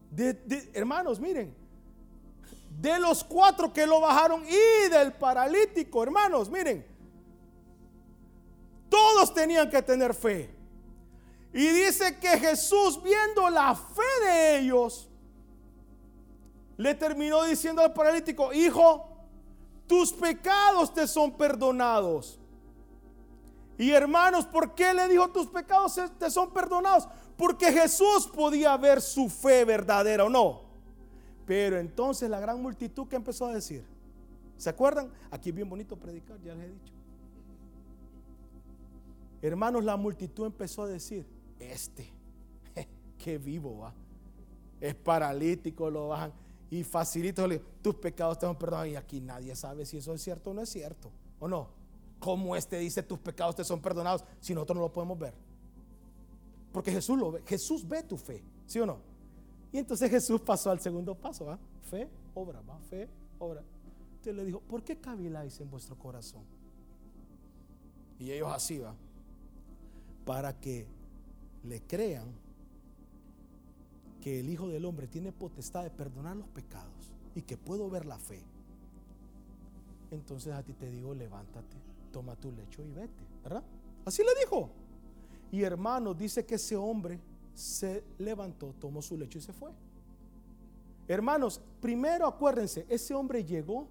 De, 0.09 0.69
hermanos, 0.73 1.19
miren, 1.19 1.53
de 2.79 2.97
los 2.97 3.25
cuatro 3.25 3.73
que 3.73 3.85
lo 3.85 3.99
bajaron 3.99 4.41
y 4.47 4.89
del 4.89 5.11
paralítico, 5.11 6.01
hermanos, 6.01 6.49
miren, 6.49 6.85
todos 8.87 9.33
tenían 9.33 9.69
que 9.69 9.81
tener 9.81 10.13
fe. 10.13 10.49
Y 11.51 11.67
dice 11.67 12.17
que 12.19 12.39
Jesús, 12.39 13.03
viendo 13.03 13.49
la 13.49 13.75
fe 13.75 14.25
de 14.25 14.59
ellos, 14.59 15.09
le 16.77 16.95
terminó 16.95 17.43
diciendo 17.43 17.81
al 17.81 17.91
paralítico, 17.91 18.53
hijo, 18.53 19.09
tus 19.87 20.13
pecados 20.13 20.93
te 20.93 21.05
son 21.05 21.35
perdonados. 21.35 22.39
Y 23.77 23.91
hermanos, 23.91 24.45
¿por 24.45 24.73
qué 24.73 24.93
le 24.93 25.07
dijo 25.07 25.29
tus 25.29 25.47
pecados 25.47 25.99
te 26.17 26.29
son 26.29 26.51
perdonados? 26.51 27.07
Porque 27.37 27.71
Jesús 27.71 28.27
podía 28.33 28.75
ver 28.77 29.01
su 29.01 29.29
fe 29.29 29.65
verdadera 29.65 30.25
o 30.25 30.29
no. 30.29 30.61
Pero 31.45 31.77
entonces 31.77 32.29
la 32.29 32.39
gran 32.39 32.61
multitud 32.61 33.07
que 33.07 33.15
empezó 33.15 33.47
a 33.47 33.53
decir, 33.53 33.85
¿se 34.57 34.69
acuerdan? 34.69 35.11
Aquí 35.29 35.49
es 35.49 35.55
bien 35.55 35.69
bonito 35.69 35.97
predicar, 35.97 36.41
ya 36.41 36.55
les 36.55 36.65
he 36.65 36.71
dicho. 36.71 36.93
Hermanos, 39.41 39.83
la 39.83 39.97
multitud 39.97 40.45
empezó 40.45 40.83
a 40.83 40.87
decir, 40.87 41.25
este, 41.59 42.09
qué 43.17 43.37
vivo 43.37 43.79
va, 43.79 43.93
es 44.79 44.95
paralítico, 44.95 45.89
lo 45.89 46.07
bajan 46.07 46.31
y 46.69 46.83
facilito 46.83 47.47
tus 47.81 47.95
pecados 47.95 48.39
te 48.39 48.45
son 48.45 48.55
perdonados. 48.55 48.87
Y 48.87 48.95
aquí 48.95 49.21
nadie 49.21 49.55
sabe 49.55 49.85
si 49.85 49.97
eso 49.97 50.13
es 50.13 50.21
cierto 50.21 50.51
o 50.51 50.53
no 50.53 50.61
es 50.61 50.69
cierto. 50.69 51.11
¿O 51.39 51.47
no? 51.47 51.69
¿Cómo 52.19 52.55
este 52.55 52.77
dice 52.79 53.03
tus 53.03 53.19
pecados 53.19 53.55
te 53.55 53.63
son 53.63 53.81
perdonados 53.81 54.23
si 54.39 54.53
nosotros 54.53 54.75
no 54.77 54.81
lo 54.83 54.91
podemos 54.91 55.17
ver? 55.19 55.33
Porque 56.71 56.91
Jesús 56.91 57.17
lo 57.17 57.31
ve. 57.31 57.43
Jesús 57.45 57.87
ve 57.87 58.03
tu 58.03 58.17
fe. 58.17 58.43
¿Sí 58.65 58.79
o 58.79 58.85
no? 58.85 58.99
Y 59.71 59.77
entonces 59.77 60.09
Jesús 60.09 60.41
pasó 60.41 60.71
al 60.71 60.79
segundo 60.79 61.15
paso. 61.15 61.45
¿va? 61.45 61.59
Fe, 61.89 62.09
obra. 62.33 62.61
¿va? 62.61 62.79
Fe, 62.79 63.07
obra. 63.39 63.63
Entonces 64.11 64.35
le 64.35 64.45
dijo, 64.45 64.59
¿por 64.61 64.83
qué 64.83 64.97
caviláis 64.97 65.59
en 65.59 65.69
vuestro 65.69 65.97
corazón? 65.97 66.43
Y 68.19 68.31
ellos 68.31 68.49
así 68.51 68.79
va. 68.79 68.95
Para 70.25 70.59
que 70.59 70.87
le 71.63 71.81
crean 71.81 72.27
que 74.21 74.39
el 74.39 74.49
Hijo 74.49 74.67
del 74.67 74.85
Hombre 74.85 75.07
tiene 75.07 75.31
potestad 75.31 75.83
de 75.83 75.91
perdonar 75.91 76.35
los 76.35 76.47
pecados 76.47 77.13
y 77.35 77.43
que 77.43 77.57
puedo 77.57 77.89
ver 77.89 78.05
la 78.05 78.17
fe, 78.17 78.41
entonces 80.09 80.53
a 80.53 80.63
ti 80.63 80.73
te 80.73 80.89
digo, 80.89 81.13
levántate, 81.13 81.77
toma 82.15 82.37
tu 82.37 82.49
lecho 82.49 82.81
y 82.81 82.89
vete, 82.91 83.25
¿verdad? 83.43 83.61
Así 84.05 84.23
le 84.23 84.29
dijo. 84.39 84.69
Y 85.51 85.63
hermano, 85.63 86.13
dice 86.13 86.45
que 86.45 86.55
ese 86.55 86.77
hombre 86.77 87.19
se 87.53 88.05
levantó, 88.17 88.73
tomó 88.79 89.01
su 89.01 89.17
lecho 89.17 89.37
y 89.37 89.41
se 89.41 89.51
fue. 89.51 89.69
Hermanos, 91.09 91.59
primero 91.81 92.25
acuérdense, 92.25 92.85
ese 92.87 93.13
hombre 93.13 93.43
llegó 93.43 93.89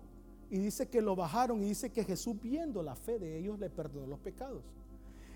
y 0.49 0.57
dice 0.57 0.89
que 0.89 1.03
lo 1.03 1.15
bajaron 1.15 1.63
y 1.63 1.69
dice 1.69 1.93
que 1.93 2.03
Jesús 2.03 2.41
viendo 2.41 2.83
la 2.83 2.97
fe 2.97 3.19
de 3.19 3.39
ellos 3.39 3.59
le 3.59 3.69
perdonó 3.69 4.07
los 4.07 4.21
pecados. 4.21 4.63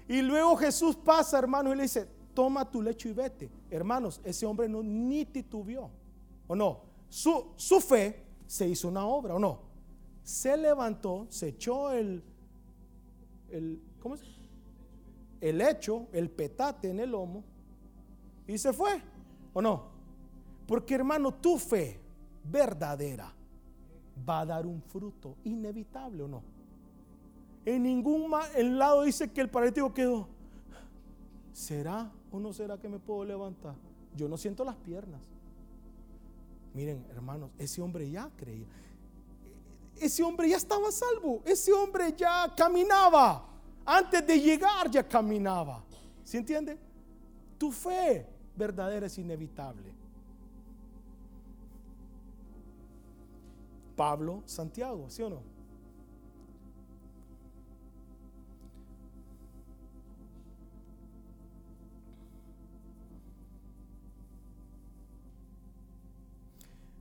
Y 0.09 0.23
luego 0.23 0.57
Jesús 0.57 0.97
pasa, 0.97 1.39
hermano, 1.39 1.75
y 1.75 1.77
le 1.77 1.83
dice, 1.83 2.09
toma 2.33 2.71
tu 2.71 2.81
lecho 2.81 3.07
y 3.11 3.13
vete. 3.13 3.51
Hermanos, 3.71 4.19
ese 4.25 4.47
hombre 4.47 4.67
no 4.67 4.83
ni 4.83 5.27
titubeó, 5.27 5.91
¿o 6.47 6.57
no? 6.57 6.81
Su, 7.11 7.53
su 7.57 7.83
fe 7.83 8.25
se 8.47 8.67
hizo 8.67 8.89
una 8.89 9.07
obra, 9.07 9.35
¿o 9.35 9.39
no? 9.39 9.61
Se 10.23 10.57
levantó, 10.57 11.27
se 11.29 11.49
echó 11.49 11.93
el, 11.93 12.23
el, 13.51 13.81
¿cómo 14.01 14.15
es? 14.15 14.23
El 15.41 15.61
hecho, 15.61 16.09
el 16.13 16.31
petate 16.31 16.91
en 16.91 17.01
el 17.01 17.11
lomo 17.11 17.45
y 18.47 18.59
se 18.59 18.73
fue, 18.73 19.01
¿o 19.53 19.63
no? 19.63 19.89
Porque 20.67 20.95
hermano, 20.95 21.35
tu 21.35 21.59
fe 21.59 22.01
verdadera 22.45 23.33
va 24.29 24.41
a 24.41 24.47
dar 24.47 24.67
un 24.67 24.83
fruto 24.83 25.37
inevitable, 25.45 26.25
¿o 26.25 26.29
no? 26.29 26.43
En 27.65 27.83
ningún 27.83 28.31
lado 28.79 29.03
dice 29.03 29.31
que 29.31 29.41
el 29.41 29.49
paralítico 29.49 29.93
quedó. 29.93 30.29
¿Será 31.53 32.11
¿O 32.31 32.39
no 32.39 32.53
será 32.53 32.79
que 32.79 32.89
me 32.89 32.99
puedo 32.99 33.25
levantar? 33.25 33.75
Yo 34.15 34.29
no 34.29 34.37
siento 34.37 34.65
las 34.65 34.77
piernas. 34.77 35.21
Miren, 36.75 37.07
hermanos, 37.11 37.51
ese 37.59 37.81
hombre 37.81 38.11
ya 38.11 38.31
creía. 38.37 38.67
Ese 40.01 40.23
hombre 40.23 40.49
ya 40.49 40.57
estaba 40.57 40.91
salvo. 40.91 41.43
Ese 41.45 41.73
hombre 41.73 42.15
ya 42.17 42.53
caminaba. 42.57 43.47
Antes 43.85 44.27
de 44.27 44.41
llegar 44.41 44.91
ya 44.91 45.07
caminaba. 45.07 45.83
¿Se 46.25 46.39
entiende? 46.39 46.79
Tu 47.57 47.73
fe 47.73 48.27
verdadera 48.55 49.07
es 49.07 49.19
inevitable. 49.19 49.95
Pablo, 53.97 54.43
Santiago, 54.47 55.11
¿sí 55.11 55.23
o 55.23 55.31
no? 55.31 55.58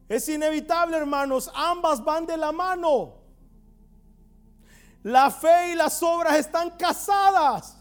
Es 0.07 0.29
inevitable, 0.29 0.97
hermanos, 0.97 1.51
ambas 1.53 2.03
van 2.03 2.25
de 2.25 2.37
la 2.37 2.51
mano. 2.51 3.15
La 5.03 5.29
fe 5.29 5.73
y 5.73 5.75
las 5.75 6.01
obras 6.01 6.37
están 6.37 6.71
casadas, 6.71 7.77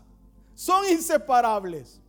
son 0.55 0.87
inseparables. 0.89 2.01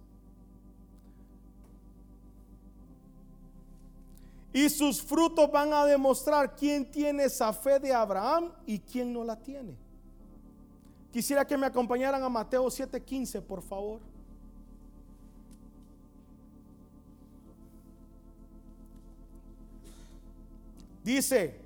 Y 4.51 4.69
sus 4.69 5.01
frutos 5.01 5.51
van 5.51 5.71
a 5.71 5.85
demostrar 5.85 6.55
quién 6.55 6.89
tiene 6.89 7.25
esa 7.25 7.53
fe 7.53 7.79
de 7.79 7.93
Abraham 7.93 8.51
y 8.65 8.79
quién 8.79 9.13
no 9.13 9.23
la 9.23 9.35
tiene. 9.35 9.77
Quisiera 11.11 11.45
que 11.45 11.57
me 11.57 11.67
acompañaran 11.67 12.23
a 12.23 12.29
Mateo 12.29 12.65
7:15, 12.69 13.41
por 13.41 13.61
favor. 13.61 14.01
Dice, 21.07 21.57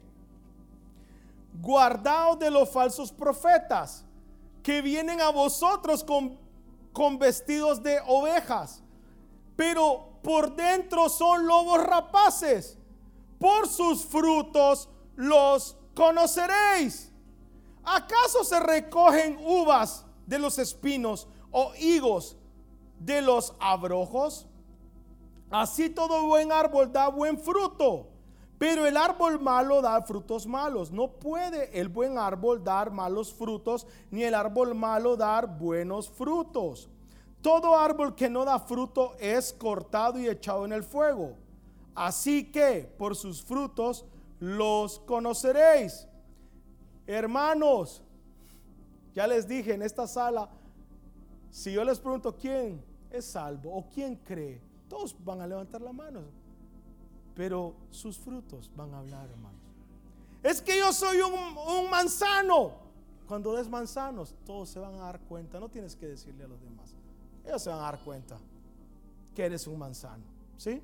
guardaos 1.63 2.37
de 2.37 2.51
los 2.51 2.69
falsos 2.69 3.11
profetas 3.11 4.05
que 4.61 4.83
vienen 4.83 5.19
a 5.19 5.31
vosotros 5.31 6.03
con, 6.03 6.37
con 6.93 7.17
vestidos 7.17 7.81
de 7.81 7.99
ovejas, 8.05 8.83
pero 9.55 10.09
por 10.21 10.55
dentro 10.55 11.09
son 11.09 11.47
lobos 11.47 11.83
rapaces. 11.83 12.77
Por 13.39 13.67
sus 13.67 14.05
frutos 14.05 14.87
los 15.15 15.75
conoceréis. 15.95 17.11
¿Acaso 17.83 18.43
se 18.43 18.59
recogen 18.59 19.39
uvas 19.43 20.05
de 20.27 20.37
los 20.37 20.59
espinos 20.59 21.27
o 21.49 21.73
higos 21.79 22.37
de 22.99 23.23
los 23.23 23.55
abrojos? 23.59 24.45
Así 25.49 25.89
todo 25.89 26.27
buen 26.27 26.51
árbol 26.51 26.93
da 26.93 27.07
buen 27.07 27.39
fruto, 27.39 28.10
pero 28.61 28.85
el 28.85 28.95
árbol 28.95 29.39
malo 29.39 29.81
da 29.81 29.99
frutos 30.03 30.45
malos. 30.45 30.91
No 30.91 31.13
puede 31.13 31.79
el 31.79 31.89
buen 31.89 32.19
árbol 32.19 32.63
dar 32.63 32.91
malos 32.91 33.33
frutos, 33.33 33.87
ni 34.11 34.21
el 34.21 34.35
árbol 34.35 34.75
malo 34.75 35.17
dar 35.17 35.57
buenos 35.57 36.07
frutos. 36.07 36.87
Todo 37.41 37.75
árbol 37.75 38.13
que 38.13 38.29
no 38.29 38.45
da 38.45 38.59
fruto 38.59 39.15
es 39.19 39.51
cortado 39.51 40.19
y 40.19 40.27
echado 40.27 40.63
en 40.63 40.73
el 40.73 40.83
fuego. 40.83 41.37
Así 41.95 42.51
que 42.51 42.87
por 42.99 43.15
sus 43.15 43.41
frutos 43.41 44.05
los 44.39 44.99
conoceréis. 44.99 46.07
Hermanos, 47.07 48.03
ya 49.15 49.25
les 49.25 49.47
dije 49.47 49.73
en 49.73 49.81
esta 49.81 50.05
sala, 50.05 50.51
si 51.49 51.71
yo 51.73 51.83
les 51.83 51.99
pregunto 51.99 52.37
quién 52.37 52.85
es 53.09 53.25
salvo 53.25 53.75
o 53.75 53.89
quién 53.89 54.17
cree, 54.17 54.61
todos 54.87 55.15
van 55.25 55.41
a 55.41 55.47
levantar 55.47 55.81
la 55.81 55.93
mano. 55.93 56.40
Pero 57.41 57.73
sus 57.89 58.19
frutos 58.19 58.69
van 58.75 58.93
a 58.93 58.99
hablar, 58.99 59.27
hermanos. 59.27 59.59
Es 60.43 60.61
que 60.61 60.77
yo 60.77 60.93
soy 60.93 61.17
un, 61.21 61.89
manzano. 61.89 62.73
Cuando 63.27 63.55
des 63.55 63.67
manzanos, 63.67 64.35
todos 64.45 64.69
se 64.69 64.77
van 64.77 64.93
a 64.93 65.05
dar 65.05 65.19
cuenta. 65.21 65.59
No 65.59 65.67
tienes 65.67 65.95
que 65.95 66.05
decirle 66.05 66.43
a 66.43 66.47
los 66.47 66.61
demás. 66.61 66.93
Ellos 67.43 67.63
se 67.63 67.71
van 67.71 67.79
a 67.79 67.81
dar 67.81 67.99
cuenta 68.01 68.37
que 69.33 69.43
eres 69.43 69.65
un 69.65 69.79
manzano. 69.79 70.23
¿Sí? 70.55 70.83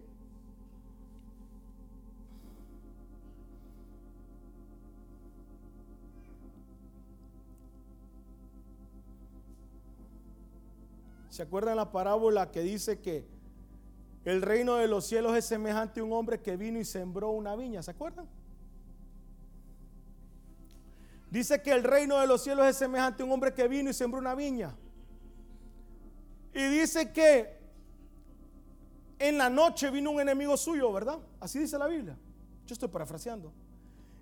¿Se 11.30 11.44
acuerdan 11.44 11.76
la 11.76 11.92
parábola 11.92 12.50
que 12.50 12.62
dice 12.62 13.00
que 13.00 13.37
el 14.30 14.42
reino 14.42 14.76
de 14.76 14.90
los 14.90 15.06
cielos 15.06 15.38
es 15.38 15.46
semejante 15.46 16.02
a 16.02 16.04
un 16.04 16.12
hombre 16.12 16.42
que 16.42 16.58
vino 16.58 16.78
y 16.78 16.84
sembró 16.84 17.32
una 17.32 17.56
viña? 17.56 17.82
¿Se 17.82 17.92
acuerdan? 17.92 18.28
Dice 21.32 21.62
que 21.62 21.72
el 21.72 21.82
reino 21.82 22.20
de 22.20 22.28
los 22.28 22.44
cielos 22.44 22.66
es 22.68 22.76
semejante 22.76 23.24
a 23.24 23.26
un 23.26 23.32
hombre 23.32 23.54
que 23.54 23.70
vino 23.70 23.90
y 23.90 23.94
sembró 23.94 24.20
una 24.20 24.36
viña. 24.36 24.76
Y 26.54 26.62
dice 26.64 27.14
que 27.14 27.58
en 29.18 29.38
la 29.38 29.50
noche 29.50 29.90
vino 29.92 30.12
un 30.12 30.20
enemigo 30.20 30.58
suyo, 30.58 30.92
¿verdad? 30.92 31.20
Así 31.40 31.60
dice 31.60 31.78
la 31.78 31.88
Biblia. 31.88 32.18
Yo 32.66 32.74
estoy 32.74 32.90
parafraseando. 32.90 33.54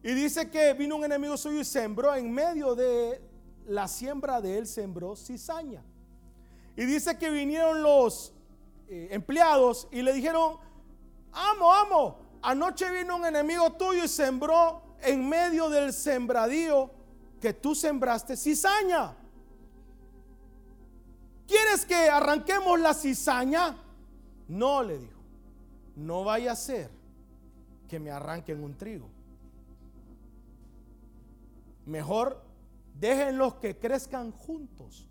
Y 0.04 0.14
dice 0.14 0.52
que 0.52 0.74
vino 0.74 0.98
un 0.98 1.04
enemigo 1.04 1.36
suyo 1.36 1.62
y 1.62 1.66
sembró 1.66 2.14
en 2.14 2.32
medio 2.32 2.76
de 2.76 3.20
la 3.66 3.88
siembra 3.88 4.40
de 4.40 4.60
él, 4.60 4.68
sembró 4.68 5.16
cizaña. 5.16 5.84
Y 6.78 6.86
dice 6.86 7.18
que 7.18 7.32
vinieron 7.32 7.82
los 7.82 8.35
eh, 8.88 9.10
empleados 9.12 9.88
y 9.92 10.02
le 10.02 10.14
dijeron, 10.14 10.58
amo, 11.32 11.72
amo, 11.72 12.20
anoche 12.42 12.90
vino 12.92 13.16
un 13.16 13.26
enemigo 13.26 13.74
tuyo 13.74 14.04
y 14.04 14.08
sembró 14.08 14.82
en 15.02 15.28
medio 15.28 15.70
del 15.70 15.94
sembradío 15.94 16.92
que 17.42 17.54
tú 17.54 17.76
sembraste 17.76 18.38
cizaña. 18.38 19.16
¿Quieres 21.48 21.86
que 21.86 22.10
arranquemos 22.10 22.80
la 22.80 22.94
cizaña? 22.94 23.78
No, 24.48 24.82
le 24.84 24.98
dijo, 24.98 25.20
no 25.96 26.24
vaya 26.24 26.54
a 26.54 26.56
ser 26.56 26.90
que 27.88 28.00
me 28.00 28.12
arranquen 28.12 28.64
un 28.64 28.76
trigo. 28.76 29.10
Mejor 31.86 32.44
déjenlos 33.00 33.56
que 33.56 33.78
crezcan 33.78 34.32
juntos. 34.32 35.08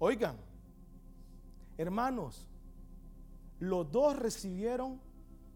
Oigan, 0.00 0.36
Hermanos, 1.76 2.46
los 3.64 3.90
dos 3.90 4.16
recibieron 4.16 5.00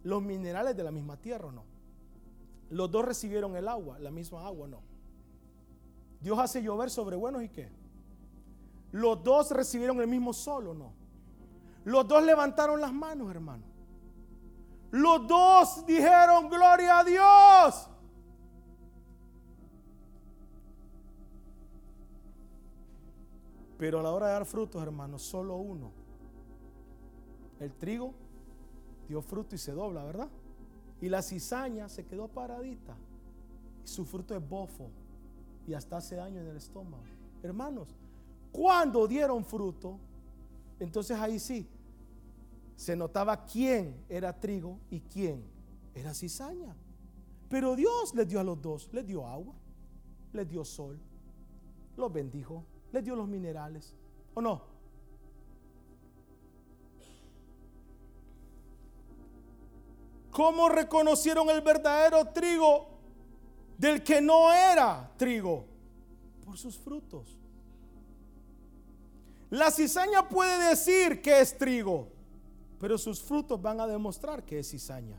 los 0.03 0.23
minerales 0.23 0.77
de 0.77 0.83
la 0.83 0.91
misma 0.91 1.17
tierra, 1.19 1.49
¿o 1.49 1.53
no? 1.53 1.65
Los 2.71 2.91
dos 2.91 3.05
recibieron 3.05 3.57
el 3.57 3.69
agua, 3.69 3.99
la 3.99 4.11
misma 4.11 4.47
agua, 4.47 4.67
¿no? 4.67 4.81
Dios 6.21 6.39
hace 6.39 6.63
llover 6.63 6.91
sobre 6.91 7.17
buenos 7.17 7.43
y 7.43 7.49
qué? 7.49 7.71
Los 8.93 9.23
dos 9.23 9.51
recibieron 9.51 10.01
el 10.01 10.09
mismo 10.09 10.33
sol, 10.33 10.69
¿o 10.69 10.75
no? 10.75 10.93
Los 11.85 12.09
dos 12.09 12.23
levantaron 12.23 12.81
las 12.81 12.93
manos, 12.93 13.31
hermano. 13.31 13.65
Los 14.91 15.27
dos 15.27 15.87
dijeron, 15.87 16.49
gloria 16.49 17.01
a 17.01 17.05
Dios. 17.05 17.91
Pero 23.77 24.01
a 24.01 24.03
la 24.03 24.11
hora 24.11 24.27
de 24.29 24.33
dar 24.33 24.47
frutos, 24.47 24.83
hermanos, 24.83 25.23
solo 25.23 25.57
uno 25.57 26.08
el 27.61 27.73
trigo 27.73 28.13
dio 29.09 29.23
fruto 29.23 29.55
y 29.55 29.59
se 29.59 29.73
dobla, 29.73 30.05
¿verdad? 30.05 30.29
Y 31.01 31.09
la 31.09 31.23
cizaña 31.23 31.89
se 31.89 32.05
quedó 32.05 32.29
paradita. 32.29 32.97
Y 33.85 33.89
su 33.89 34.05
fruto 34.05 34.37
es 34.37 34.49
bofo. 34.49 34.91
Y 35.67 35.75
hasta 35.75 35.99
hace 35.99 36.17
daño 36.17 36.41
en 36.41 36.49
el 36.49 36.57
estómago. 36.57 37.03
Hermanos, 37.43 37.89
cuando 38.53 39.07
dieron 39.07 39.45
fruto, 39.45 39.99
entonces 40.81 41.19
ahí 41.19 41.39
sí, 41.39 41.69
se 42.77 42.95
notaba 42.97 43.45
quién 43.45 44.05
era 44.09 44.39
trigo 44.39 44.79
y 44.91 45.01
quién 45.01 45.45
era 45.95 46.15
cizaña. 46.15 46.77
Pero 47.49 47.75
Dios 47.75 48.15
les 48.15 48.29
dio 48.29 48.41
a 48.41 48.45
los 48.45 48.61
dos, 48.61 48.89
les 48.93 49.07
dio 49.07 49.27
agua, 49.27 49.55
les 50.33 50.49
dio 50.49 50.65
sol, 50.65 50.99
los 51.97 52.13
bendijo, 52.13 52.65
les 52.93 53.05
dio 53.05 53.17
los 53.17 53.27
minerales. 53.27 53.95
¿O 54.35 54.41
no? 54.41 54.78
¿Cómo 60.39 60.69
reconocieron 60.69 61.51
el 61.51 61.63
verdadero 61.63 62.25
trigo 62.27 62.87
del 63.77 64.05
que 64.05 64.21
no 64.21 64.53
era 64.53 65.11
trigo? 65.17 65.65
Por 66.45 66.57
sus 66.57 66.79
frutos. 66.79 67.37
La 69.51 69.73
cizaña 69.73 70.29
puede 70.29 70.69
decir 70.69 71.21
que 71.21 71.41
es 71.41 71.59
trigo, 71.59 72.07
pero 72.79 72.97
sus 72.97 73.21
frutos 73.21 73.61
van 73.61 73.81
a 73.81 73.89
demostrar 73.89 74.45
que 74.45 74.61
es 74.61 74.71
cizaña. 74.71 75.19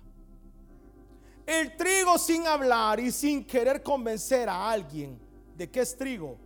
El 1.45 1.75
trigo 1.75 2.17
sin 2.17 2.47
hablar 2.47 3.01
y 3.01 3.11
sin 3.11 3.43
querer 3.43 3.83
convencer 3.83 4.47
a 4.47 4.71
alguien 4.71 5.19
de 5.53 5.69
que 5.69 5.81
es 5.81 5.97
trigo, 5.97 6.37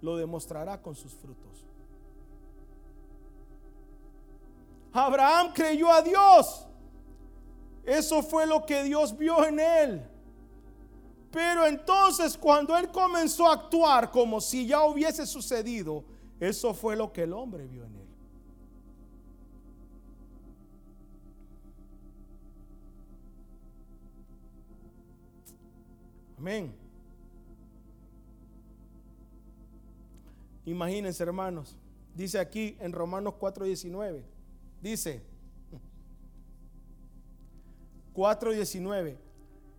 lo 0.00 0.16
demostrará 0.16 0.80
con 0.80 0.94
sus 0.94 1.12
frutos. 1.12 1.66
Abraham 4.90 5.52
creyó 5.52 5.92
a 5.92 6.00
Dios 6.00 6.66
eso 7.84 8.22
fue 8.22 8.46
lo 8.46 8.64
que 8.64 8.84
Dios 8.84 9.16
vio 9.16 9.44
en 9.44 9.60
él. 9.60 10.02
Pero 11.30 11.66
entonces 11.66 12.36
cuando 12.36 12.76
él 12.76 12.90
comenzó 12.90 13.48
a 13.48 13.54
actuar 13.54 14.10
como 14.10 14.40
si 14.40 14.66
ya 14.66 14.84
hubiese 14.84 15.26
sucedido, 15.26 16.04
eso 16.38 16.74
fue 16.74 16.94
lo 16.94 17.12
que 17.12 17.22
el 17.22 17.32
hombre 17.32 17.66
vio 17.66 17.84
en 17.84 17.96
él. 17.96 18.02
Amén. 26.36 26.74
Imagínense, 30.64 31.22
hermanos. 31.22 31.76
Dice 32.14 32.38
aquí 32.38 32.76
en 32.80 32.92
Romanos 32.92 33.34
4:19. 33.38 34.22
Dice, 34.80 35.22
4:19. 38.14 39.16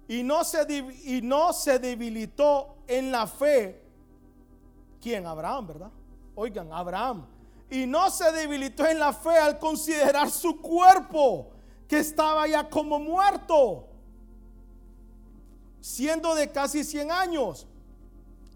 Y 0.07 0.23
no, 0.23 0.43
se, 0.43 0.67
y 1.05 1.21
no 1.21 1.53
se 1.53 1.79
debilitó 1.79 2.75
en 2.87 3.11
la 3.11 3.25
fe. 3.25 3.81
¿Quién? 5.01 5.25
Abraham, 5.25 5.67
¿verdad? 5.67 5.91
Oigan, 6.35 6.71
Abraham. 6.71 7.25
Y 7.69 7.85
no 7.85 8.09
se 8.09 8.31
debilitó 8.31 8.85
en 8.85 8.99
la 8.99 9.13
fe 9.13 9.37
al 9.37 9.57
considerar 9.57 10.29
su 10.29 10.61
cuerpo, 10.61 11.51
que 11.87 11.99
estaba 11.99 12.47
ya 12.47 12.69
como 12.69 12.99
muerto, 12.99 13.87
siendo 15.81 16.35
de 16.35 16.51
casi 16.51 16.83
100 16.83 17.11
años. 17.11 17.67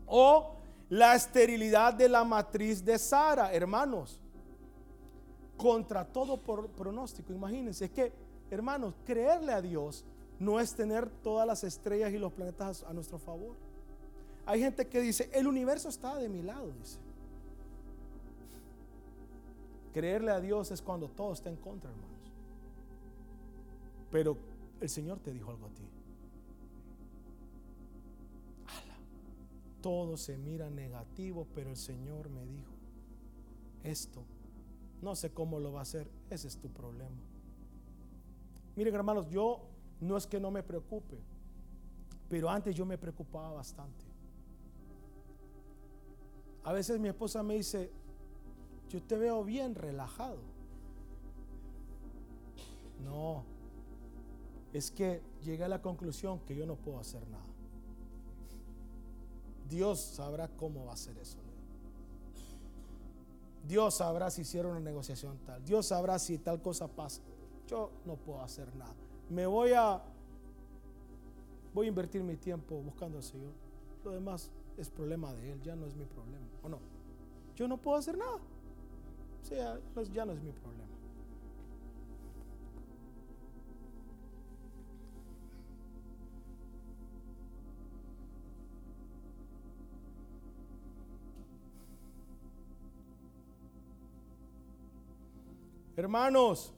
O 0.05 0.53
la 0.89 1.15
esterilidad 1.15 1.93
de 1.93 2.07
la 2.07 2.23
matriz 2.23 2.83
de 2.83 2.97
Sara, 2.99 3.51
hermanos. 3.53 4.19
Contra 5.57 6.05
todo 6.05 6.37
pronóstico, 6.37 7.33
imagínense, 7.33 7.85
es 7.85 7.91
que 7.91 8.26
Hermanos, 8.49 8.93
creerle 9.05 9.53
a 9.53 9.61
Dios 9.61 10.05
no 10.39 10.59
es 10.59 10.75
tener 10.75 11.09
todas 11.09 11.47
las 11.47 11.63
estrellas 11.63 12.13
y 12.13 12.17
los 12.17 12.31
planetas 12.33 12.83
a 12.83 12.93
nuestro 12.93 13.17
favor. 13.17 13.55
Hay 14.45 14.61
gente 14.61 14.87
que 14.87 15.01
dice, 15.01 15.29
el 15.33 15.47
universo 15.47 15.89
está 15.89 16.15
de 16.15 16.29
mi 16.29 16.41
lado, 16.41 16.71
dice. 16.71 16.99
Creerle 19.93 20.31
a 20.31 20.39
Dios 20.39 20.71
es 20.71 20.81
cuando 20.81 21.09
todo 21.09 21.33
está 21.33 21.49
en 21.49 21.57
contra, 21.57 21.89
hermanos. 21.89 22.31
Pero 24.11 24.37
el 24.79 24.89
Señor 24.89 25.19
te 25.19 25.33
dijo 25.33 25.51
algo 25.51 25.65
a 25.65 25.69
ti. 25.69 25.87
todo 29.87 30.17
se 30.17 30.37
mira 30.37 30.69
negativo, 30.69 31.47
pero 31.55 31.69
el 31.69 31.77
Señor 31.77 32.29
me 32.29 32.45
dijo, 32.45 32.73
esto, 33.83 34.21
no 35.01 35.15
sé 35.15 35.31
cómo 35.31 35.61
lo 35.61 35.71
va 35.71 35.79
a 35.79 35.83
hacer, 35.83 36.09
ese 36.29 36.49
es 36.49 36.57
tu 36.57 36.69
problema. 36.69 37.15
Miren 38.77 38.93
hermanos, 38.93 39.27
yo 39.27 39.59
no 39.99 40.15
es 40.15 40.27
que 40.27 40.39
no 40.39 40.51
me 40.51 40.61
preocupe, 40.61 41.19
pero 42.29 42.47
antes 42.47 42.75
yo 42.75 42.85
me 42.85 42.95
preocupaba 42.95 43.51
bastante. 43.51 44.05
A 46.63 46.71
veces 46.73 46.99
mi 46.99 47.07
esposa 47.07 47.41
me 47.41 47.55
dice, 47.55 47.89
yo 48.89 49.01
te 49.01 49.17
veo 49.17 49.43
bien 49.43 49.73
relajado. 49.73 50.37
No, 53.03 53.43
es 54.73 54.91
que 54.91 55.23
llegué 55.43 55.63
a 55.63 55.69
la 55.69 55.81
conclusión 55.81 56.39
que 56.41 56.55
yo 56.55 56.67
no 56.67 56.75
puedo 56.75 56.99
hacer 56.99 57.27
nada. 57.29 57.45
Dios 59.67 59.99
sabrá 59.99 60.49
cómo 60.49 60.85
va 60.85 60.91
a 60.91 60.93
hacer 60.93 61.17
eso. 61.17 61.39
Dios 63.67 63.95
sabrá 63.95 64.29
si 64.29 64.41
hicieron 64.41 64.73
una 64.73 64.81
negociación 64.81 65.39
tal. 65.47 65.65
Dios 65.65 65.87
sabrá 65.87 66.19
si 66.19 66.37
tal 66.37 66.61
cosa 66.61 66.87
pasa. 66.87 67.23
Yo 67.67 67.91
no 68.05 68.15
puedo 68.15 68.41
hacer 68.41 68.73
nada. 68.75 68.95
Me 69.29 69.45
voy 69.45 69.73
a 69.73 70.01
voy 71.73 71.85
a 71.85 71.89
invertir 71.89 72.23
mi 72.23 72.37
tiempo 72.37 72.75
buscando 72.81 73.17
al 73.17 73.23
Señor. 73.23 73.51
Lo 74.03 74.11
demás 74.11 74.49
es 74.77 74.89
problema 74.89 75.33
de 75.33 75.51
Él, 75.51 75.61
ya 75.61 75.75
no 75.75 75.85
es 75.85 75.95
mi 75.95 76.05
problema. 76.05 76.45
¿O 76.63 76.69
no? 76.69 76.79
Yo 77.55 77.67
no 77.67 77.77
puedo 77.77 77.97
hacer 77.97 78.17
nada. 78.17 78.37
O 78.37 79.45
sea, 79.45 79.79
ya 80.11 80.25
no 80.25 80.33
es 80.33 80.41
mi 80.41 80.51
problema. 80.51 80.87
Hermanos, 95.95 96.73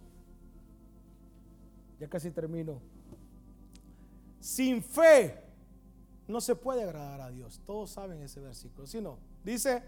ya 2.00 2.08
casi 2.08 2.32
termino. 2.32 2.80
Sin 4.39 4.82
fe 4.82 5.43
no 6.28 6.39
se 6.39 6.56
puede 6.56 6.84
agradar 6.84 7.22
a 7.22 7.30
Dios. 7.30 7.60
Todos 7.66 7.91
saben 7.91 8.22
ese 8.22 8.39
versículo. 8.39 8.88
Si 8.88 9.02
no, 9.02 9.18
dice, 9.43 9.84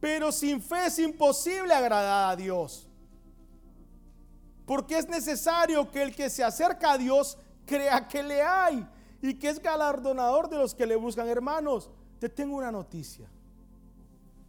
pero 0.00 0.30
sin 0.30 0.62
fe 0.62 0.86
es 0.86 0.98
imposible 0.98 1.74
agradar 1.74 2.32
a 2.32 2.36
Dios. 2.36 2.86
Porque 4.64 4.98
es 4.98 5.08
necesario 5.08 5.90
que 5.90 6.02
el 6.02 6.14
que 6.14 6.30
se 6.30 6.44
acerca 6.44 6.92
a 6.92 6.98
Dios 6.98 7.38
crea 7.64 8.06
que 8.06 8.22
le 8.22 8.42
hay 8.42 8.86
y 9.20 9.34
que 9.34 9.48
es 9.48 9.60
galardonador 9.60 10.48
de 10.48 10.58
los 10.58 10.74
que 10.74 10.86
le 10.86 10.94
buscan. 10.94 11.26
Hermanos, 11.26 11.90
te 12.20 12.28
tengo 12.28 12.56
una 12.56 12.70
noticia. 12.70 13.28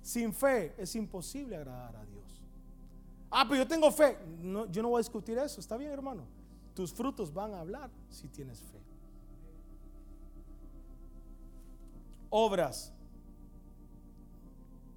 Sin 0.02 0.34
fe 0.34 0.76
es 0.78 0.96
imposible 0.96 1.56
agradar 1.56 1.96
a 1.96 2.06
Dios. 2.06 2.44
Ah, 3.32 3.46
pero 3.48 3.64
yo 3.64 3.68
tengo 3.68 3.92
fe. 3.92 4.18
No, 4.42 4.66
yo 4.68 4.82
no 4.82 4.90
voy 4.90 5.00
a 5.00 5.04
discutir 5.04 5.38
eso. 5.38 5.60
Está 5.60 5.78
bien, 5.78 5.92
hermano. 5.92 6.24
Tus 6.80 6.94
frutos 6.94 7.34
van 7.34 7.54
a 7.54 7.60
hablar 7.60 7.90
si 8.10 8.30
tienes 8.30 8.60
fe. 8.64 8.80
Obras 12.30 12.94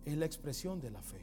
es 0.05 0.17
la 0.17 0.25
expresión 0.25 0.81
de 0.81 0.93
la 0.93 1.03
fe. 1.03 1.21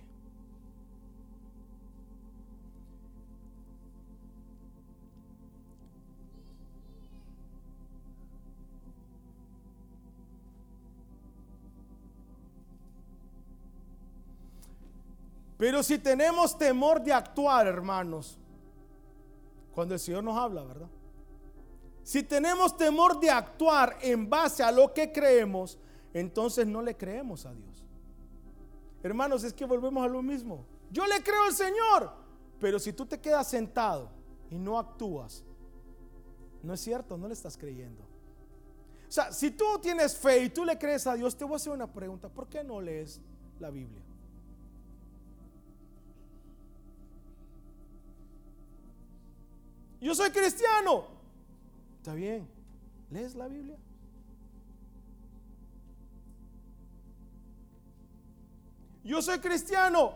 Pero 15.57 15.83
si 15.83 15.99
tenemos 15.99 16.57
temor 16.57 17.01
de 17.01 17.13
actuar, 17.13 17.65
hermanos, 17.65 18.37
cuando 19.79 19.93
el 19.93 19.99
Señor 20.01 20.25
nos 20.25 20.37
habla, 20.37 20.61
¿verdad? 20.65 20.89
Si 22.03 22.21
tenemos 22.21 22.75
temor 22.75 23.17
de 23.17 23.29
actuar 23.29 23.97
en 24.01 24.29
base 24.29 24.61
a 24.61 24.73
lo 24.73 24.93
que 24.93 25.09
creemos, 25.09 25.77
entonces 26.13 26.67
no 26.67 26.81
le 26.81 26.97
creemos 26.97 27.45
a 27.45 27.53
Dios. 27.53 27.85
Hermanos, 29.01 29.45
es 29.45 29.53
que 29.53 29.63
volvemos 29.63 30.03
a 30.03 30.09
lo 30.09 30.21
mismo. 30.21 30.65
Yo 30.91 31.07
le 31.07 31.23
creo 31.23 31.43
al 31.43 31.53
Señor, 31.53 32.11
pero 32.59 32.77
si 32.77 32.91
tú 32.91 33.05
te 33.05 33.21
quedas 33.21 33.47
sentado 33.47 34.09
y 34.51 34.57
no 34.57 34.77
actúas, 34.77 35.45
no 36.61 36.73
es 36.73 36.81
cierto, 36.81 37.17
no 37.17 37.29
le 37.29 37.33
estás 37.33 37.55
creyendo. 37.55 38.03
O 39.07 39.11
sea, 39.13 39.31
si 39.31 39.51
tú 39.51 39.63
tienes 39.81 40.17
fe 40.17 40.43
y 40.43 40.49
tú 40.49 40.65
le 40.65 40.77
crees 40.77 41.07
a 41.07 41.13
Dios, 41.13 41.37
te 41.37 41.45
voy 41.45 41.53
a 41.53 41.55
hacer 41.55 41.71
una 41.71 41.87
pregunta. 41.87 42.27
¿Por 42.27 42.49
qué 42.49 42.65
no 42.65 42.81
lees 42.81 43.21
la 43.61 43.69
Biblia? 43.69 44.03
Yo 50.01 50.15
soy 50.15 50.29
cristiano. 50.31 51.05
Está 51.97 52.13
bien. 52.13 52.47
¿Lees 53.11 53.35
la 53.35 53.47
Biblia? 53.47 53.77
Yo 59.03 59.21
soy 59.21 59.39
cristiano. 59.39 60.13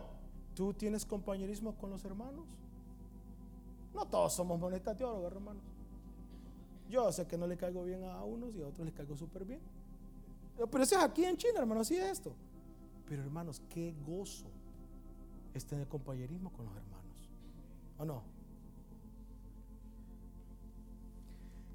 ¿Tú 0.54 0.72
tienes 0.72 1.04
compañerismo 1.04 1.74
con 1.76 1.90
los 1.90 2.04
hermanos? 2.04 2.46
No 3.92 4.06
todos 4.06 4.32
somos 4.32 4.58
monetas 4.58 4.96
de 4.96 5.04
oro, 5.04 5.26
hermanos. 5.26 5.62
Yo 6.88 7.10
sé 7.12 7.26
que 7.26 7.36
no 7.36 7.46
le 7.46 7.56
caigo 7.56 7.84
bien 7.84 8.04
a 8.04 8.22
unos 8.22 8.54
y 8.54 8.62
a 8.62 8.68
otros 8.68 8.84
les 8.84 8.94
caigo 8.94 9.16
súper 9.16 9.44
bien. 9.44 9.60
Pero 10.56 10.84
eso 10.84 10.96
es 10.96 11.02
aquí 11.02 11.24
en 11.24 11.36
China, 11.36 11.60
hermanos, 11.60 11.88
así 11.88 11.96
es 11.96 12.04
esto. 12.04 12.32
Pero 13.08 13.22
hermanos, 13.22 13.60
qué 13.68 13.94
gozo 14.06 14.46
es 15.52 15.64
tener 15.64 15.88
compañerismo 15.88 16.52
con 16.52 16.66
los 16.66 16.76
hermanos. 16.76 17.30
¿O 17.98 18.04
no? 18.04 18.22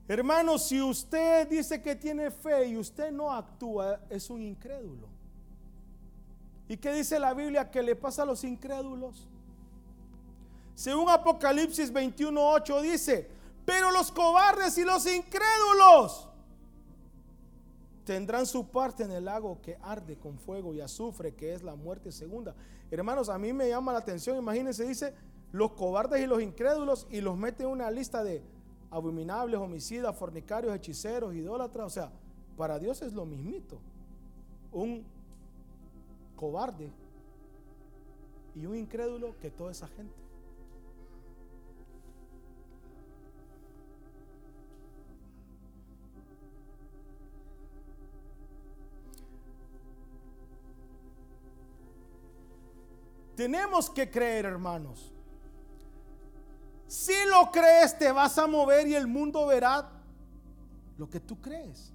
Hermano, 0.10 0.58
si 0.58 0.82
usted 0.82 1.48
dice 1.48 1.84
que 1.84 1.96
tiene 1.96 2.32
fe 2.32 2.66
y 2.66 2.78
usted 2.78 3.12
no 3.12 3.32
actúa, 3.32 4.00
es 4.10 4.32
un 4.32 4.42
incrédulo. 4.42 5.08
¿Y 6.68 6.78
qué 6.78 6.92
dice 6.94 7.20
la 7.20 7.32
Biblia 7.36 7.70
que 7.70 7.84
le 7.84 7.96
pasa 7.96 8.24
a 8.24 8.26
los 8.26 8.44
incrédulos? 8.44 9.28
Según 10.74 11.08
Apocalipsis 11.10 11.94
21:8 11.94 12.82
dice, 12.82 13.30
pero 13.64 13.92
los 13.92 14.12
cobardes 14.12 14.80
y 14.80 14.84
los 14.84 15.06
incrédulos 15.06 16.28
tendrán 18.04 18.48
su 18.48 18.68
parte 18.68 19.04
en 19.04 19.12
el 19.12 19.26
lago 19.26 19.62
que 19.62 19.78
arde 19.80 20.18
con 20.18 20.40
fuego 20.40 20.74
y 20.74 20.82
azufre, 20.82 21.36
que 21.36 21.54
es 21.54 21.62
la 21.62 21.76
muerte 21.76 22.12
segunda. 22.12 22.56
Hermanos, 22.90 23.30
a 23.30 23.38
mí 23.38 23.54
me 23.54 23.70
llama 23.70 23.94
la 23.94 24.00
atención, 24.00 24.38
imagínense, 24.38 24.88
dice, 24.88 25.14
los 25.52 25.74
cobardes 25.74 26.20
y 26.20 26.26
los 26.26 26.42
incrédulos 26.42 27.06
y 27.12 27.22
los 27.22 27.38
mete 27.38 27.62
en 27.62 27.70
una 27.70 27.92
lista 27.92 28.24
de 28.24 28.42
abominables, 28.92 29.60
homicidas, 29.60 30.16
fornicarios, 30.16 30.76
hechiceros, 30.76 31.34
idólatras. 31.34 31.88
O 31.88 31.90
sea, 31.90 32.12
para 32.58 32.80
Dios 32.80 33.02
es 33.02 33.14
lo 33.14 33.26
mismito. 33.26 33.80
Un 34.72 35.04
cobarde 36.36 36.90
y 38.56 38.66
un 38.66 38.76
incrédulo 38.76 39.36
que 39.40 39.52
toda 39.52 39.72
esa 39.72 39.88
gente. 39.88 40.14
Tenemos 53.36 53.90
que 53.90 54.10
creer, 54.10 54.44
hermanos. 54.44 55.14
Si 56.90 57.14
lo 57.30 57.52
crees, 57.52 57.96
te 58.00 58.12
vas 58.12 58.36
a 58.40 58.48
mover 58.48 58.88
y 58.88 58.96
el 58.96 59.06
mundo 59.06 59.46
verá 59.46 59.88
lo 60.98 61.08
que 61.08 61.20
tú 61.20 61.40
crees. 61.40 61.94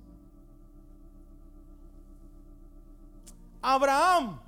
Abraham, 3.60 4.38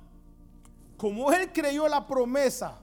como 0.95 1.33
él 1.33 1.51
creyó 1.51 1.89
la 1.89 2.07
promesa 2.07 2.79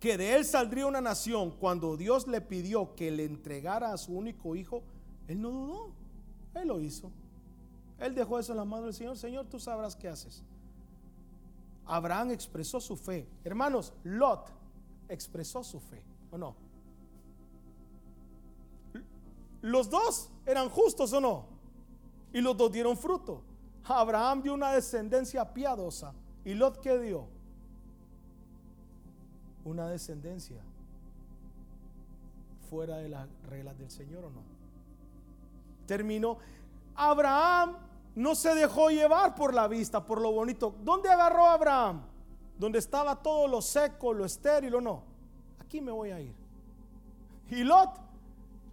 que 0.00 0.18
de 0.18 0.34
él 0.34 0.44
saldría 0.44 0.84
una 0.84 1.00
nación, 1.00 1.52
cuando 1.52 1.96
Dios 1.96 2.26
le 2.26 2.40
pidió 2.40 2.96
que 2.96 3.12
le 3.12 3.24
entregara 3.24 3.92
a 3.92 3.98
su 3.98 4.14
único 4.14 4.56
hijo, 4.56 4.82
él 5.28 5.40
no 5.40 5.50
dudó, 5.50 5.92
él 6.54 6.66
lo 6.66 6.80
hizo. 6.80 7.12
Él 8.00 8.16
dejó 8.16 8.40
eso 8.40 8.50
en 8.50 8.58
las 8.58 8.66
manos 8.66 8.86
del 8.86 8.94
Señor. 8.94 9.16
Señor, 9.16 9.46
tú 9.46 9.60
sabrás 9.60 9.94
qué 9.94 10.08
haces. 10.08 10.42
Abraham 11.86 12.32
expresó 12.32 12.80
su 12.80 12.96
fe. 12.96 13.28
Hermanos, 13.44 13.92
Lot 14.02 14.61
expresó 15.12 15.62
su 15.62 15.80
fe, 15.80 16.02
¿o 16.30 16.38
no? 16.38 16.54
Los 19.60 19.88
dos 19.88 20.30
eran 20.44 20.68
justos 20.68 21.12
o 21.12 21.20
no? 21.20 21.46
Y 22.32 22.40
los 22.40 22.56
dos 22.56 22.72
dieron 22.72 22.96
fruto. 22.96 23.42
Abraham 23.84 24.42
dio 24.42 24.54
una 24.54 24.72
descendencia 24.72 25.52
piadosa. 25.52 26.14
¿Y 26.44 26.54
Lot 26.54 26.80
qué 26.80 26.98
dio? 26.98 27.26
Una 29.64 29.88
descendencia 29.88 30.60
fuera 32.68 32.96
de 32.96 33.08
las 33.08 33.28
reglas 33.48 33.78
del 33.78 33.90
Señor 33.90 34.24
o 34.24 34.30
no. 34.30 34.42
Terminó. 35.86 36.38
Abraham 36.94 37.76
no 38.14 38.34
se 38.34 38.54
dejó 38.54 38.90
llevar 38.90 39.34
por 39.34 39.54
la 39.54 39.68
vista, 39.68 40.04
por 40.04 40.20
lo 40.20 40.32
bonito. 40.32 40.74
¿Dónde 40.82 41.08
agarró 41.08 41.46
Abraham? 41.46 42.02
Donde 42.62 42.78
estaba 42.78 43.20
todo 43.20 43.48
lo 43.48 43.60
seco, 43.60 44.14
lo 44.14 44.24
estéril 44.24 44.76
o 44.76 44.80
no. 44.80 45.02
Aquí 45.58 45.80
me 45.80 45.90
voy 45.90 46.12
a 46.12 46.20
ir. 46.20 46.32
Y 47.50 47.64
Lot, 47.64 47.90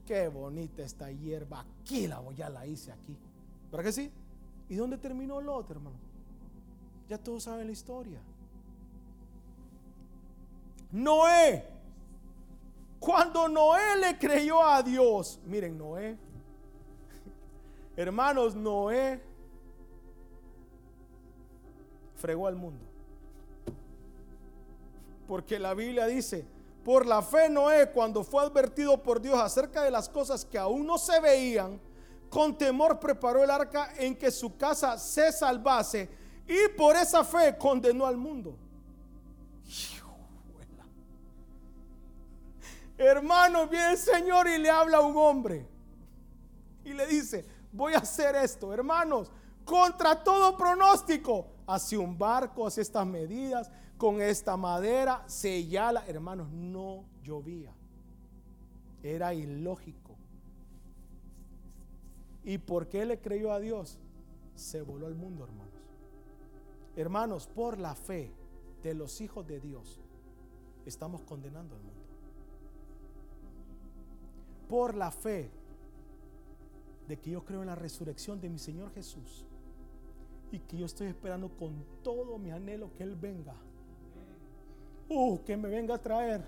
qué 0.06 0.28
bonita 0.28 0.84
esta 0.84 1.12
hierba. 1.12 1.66
Aquí 1.82 2.06
la 2.06 2.20
voy, 2.20 2.36
ya 2.36 2.52
la 2.52 2.68
hice 2.68 2.92
aquí. 2.92 3.18
¿Para 3.72 3.82
qué 3.82 3.92
sí? 3.92 4.12
¿Y 4.70 4.76
dónde 4.76 5.00
terminó 5.00 5.42
Lot, 5.42 5.72
hermano? 5.72 5.96
Ya 7.08 7.18
todos 7.18 7.42
saben 7.42 7.66
la 7.66 7.72
historia. 7.72 8.20
Noé. 10.92 11.66
Cuando 13.00 13.48
Noé 13.48 13.98
le 14.00 14.20
creyó 14.20 14.64
a 14.64 14.84
Dios, 14.84 15.40
miren, 15.48 15.80
Noé, 15.80 16.16
hermanos, 17.98 18.54
Noé 18.54 19.20
fregó 22.18 22.46
al 22.46 22.56
mundo. 22.56 22.89
Porque 25.30 25.60
la 25.60 25.76
Biblia 25.76 26.08
dice, 26.08 26.44
por 26.84 27.06
la 27.06 27.22
fe 27.22 27.50
Noé, 27.50 27.92
cuando 27.92 28.24
fue 28.24 28.42
advertido 28.42 29.04
por 29.04 29.22
Dios 29.22 29.38
acerca 29.38 29.84
de 29.84 29.92
las 29.92 30.10
cosas 30.10 30.44
que 30.44 30.58
aún 30.58 30.88
no 30.88 30.98
se 30.98 31.20
veían, 31.20 31.80
con 32.32 32.58
temor 32.58 33.00
preparó 33.00 33.44
el 33.44 33.52
arca 33.52 33.94
en 33.98 34.16
que 34.16 34.32
su 34.32 34.58
casa 34.58 34.98
se 34.98 35.32
salvase 35.32 36.10
y 36.48 36.76
por 36.76 36.96
esa 36.96 37.24
fe 37.24 37.56
condenó 37.60 38.08
al 38.08 38.18
mundo. 38.18 38.56
Hermano, 42.98 43.68
viene 43.68 43.92
el 43.92 43.98
Señor 44.00 44.48
y 44.48 44.58
le 44.58 44.72
habla 44.72 44.98
a 44.98 45.02
un 45.02 45.16
hombre. 45.16 45.68
Y 46.84 46.92
le 46.92 47.06
dice, 47.06 47.46
voy 47.72 47.94
a 47.94 48.00
hacer 48.00 48.36
esto. 48.36 48.74
Hermanos, 48.74 49.32
contra 49.64 50.24
todo 50.24 50.58
pronóstico, 50.58 51.46
hacia 51.68 52.00
un 52.00 52.18
barco, 52.18 52.66
hacia 52.66 52.82
estas 52.82 53.06
medidas, 53.06 53.70
con 54.00 54.22
esta 54.22 54.56
madera, 54.58 55.24
sellala. 55.28 56.08
Hermanos, 56.08 56.50
no 56.50 57.04
llovía. 57.22 57.76
Era 59.04 59.34
ilógico. 59.34 60.16
¿Y 62.43 62.58
por 62.58 62.88
qué 62.88 63.06
le 63.06 63.20
creyó 63.20 63.52
a 63.52 63.60
Dios? 63.60 64.00
Se 64.56 64.82
voló 64.82 65.06
al 65.06 65.16
mundo, 65.16 65.43
hermanos. 65.43 65.74
Hermanos, 66.95 67.47
por 67.47 67.78
la 67.78 67.93
fe 67.93 68.34
de 68.82 68.93
los 68.93 69.20
hijos 69.20 69.45
de 69.45 69.60
Dios, 69.60 70.00
estamos 70.86 71.22
condenando 71.22 71.76
al 71.76 71.82
mundo. 71.82 72.02
Por 74.70 74.95
la 74.95 75.12
fe 75.12 75.52
de 77.08 77.20
que 77.20 77.32
yo 77.32 77.43
creo 77.43 77.62
en 77.62 77.68
la 77.68 77.76
resurrección 77.76 78.39
de 78.39 78.50
mi 78.50 78.60
Señor 78.60 78.91
Jesús 78.93 79.45
y 80.52 80.60
que 80.60 80.78
yo 80.78 80.86
estoy 80.86 81.08
esperando 81.08 81.50
con 81.50 81.84
todo 82.02 82.38
mi 82.38 82.52
anhelo 82.52 82.93
que 82.95 83.04
Él 83.04 83.16
venga. 83.16 83.56
Uh, 85.10 85.43
que 85.43 85.57
me 85.57 85.68
venga 85.68 85.95
a 85.95 85.97
traer. 85.97 86.45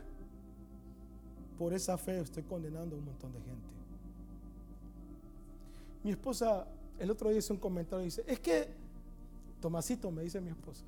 Por 1.57 1.73
esa 1.73 1.97
fe 1.97 2.19
estoy 2.19 2.43
condenando 2.43 2.95
a 2.95 2.99
un 2.99 3.05
montón 3.05 3.33
de 3.33 3.41
gente. 3.41 3.67
Mi 6.03 6.11
esposa 6.11 6.67
el 6.99 7.09
otro 7.09 7.29
día 7.29 7.39
hizo 7.39 7.53
un 7.53 7.59
comentario 7.59 8.03
y 8.03 8.05
dice, 8.05 8.23
es 8.27 8.39
que, 8.39 8.67
Tomasito, 9.59 10.11
me 10.11 10.21
dice 10.21 10.39
mi 10.39 10.49
esposa, 10.49 10.83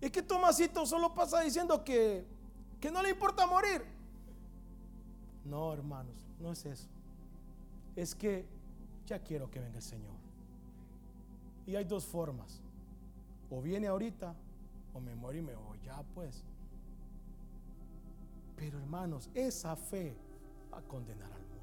es 0.00 0.10
que 0.10 0.22
Tomasito 0.22 0.86
solo 0.86 1.12
pasa 1.14 1.40
diciendo 1.40 1.82
que, 1.82 2.24
que 2.80 2.90
no 2.90 3.02
le 3.02 3.10
importa 3.10 3.46
morir. 3.46 3.82
No, 5.44 5.72
hermanos, 5.72 6.14
no 6.40 6.52
es 6.52 6.64
eso. 6.64 6.86
Es 7.96 8.14
que 8.14 8.46
ya 9.06 9.18
quiero 9.18 9.50
que 9.50 9.60
venga 9.60 9.76
el 9.76 9.82
Señor. 9.82 10.14
Y 11.66 11.74
hay 11.74 11.84
dos 11.84 12.04
formas. 12.04 12.60
O 13.50 13.60
viene 13.60 13.86
ahorita 13.86 14.34
o 14.94 15.00
me 15.00 15.14
muero 15.14 15.38
y 15.38 15.42
me 15.42 15.54
voy. 15.54 15.78
Ya 15.82 16.02
pues. 16.14 16.42
Pero 18.56 18.78
hermanos, 18.78 19.28
esa 19.34 19.76
fe 19.76 20.16
va 20.72 20.78
a 20.78 20.82
condenar 20.82 21.30
al 21.32 21.40
mundo. 21.40 21.54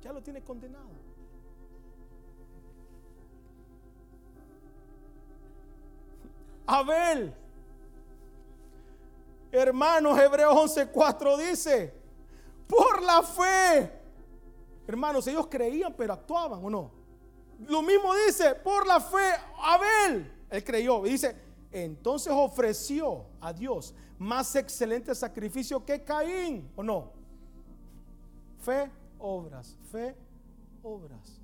Ya 0.00 0.12
lo 0.12 0.22
tiene 0.22 0.40
condenado. 0.42 0.88
Abel. 6.66 7.34
Hermanos, 9.50 10.18
Hebreos 10.18 10.76
11:4 10.76 11.38
dice, 11.38 11.94
por 12.68 13.02
la 13.02 13.22
fe. 13.22 13.90
Hermanos, 14.86 15.26
ellos 15.26 15.46
creían, 15.48 15.94
pero 15.94 16.12
actuaban 16.12 16.62
o 16.64 16.70
no. 16.70 16.92
Lo 17.66 17.82
mismo 17.82 18.14
dice, 18.14 18.54
por 18.54 18.86
la 18.86 19.00
fe, 19.00 19.32
Abel, 19.60 20.32
él 20.48 20.64
creyó. 20.64 21.02
Dice, 21.02 21.47
entonces 21.70 22.32
ofreció 22.34 23.26
a 23.40 23.52
Dios 23.52 23.94
más 24.18 24.54
excelente 24.56 25.14
sacrificio 25.14 25.84
que 25.84 26.02
Caín, 26.02 26.70
¿o 26.76 26.82
no? 26.82 27.12
Fe, 28.58 28.90
obras, 29.18 29.76
fe, 29.90 30.16
obras. 30.82 31.40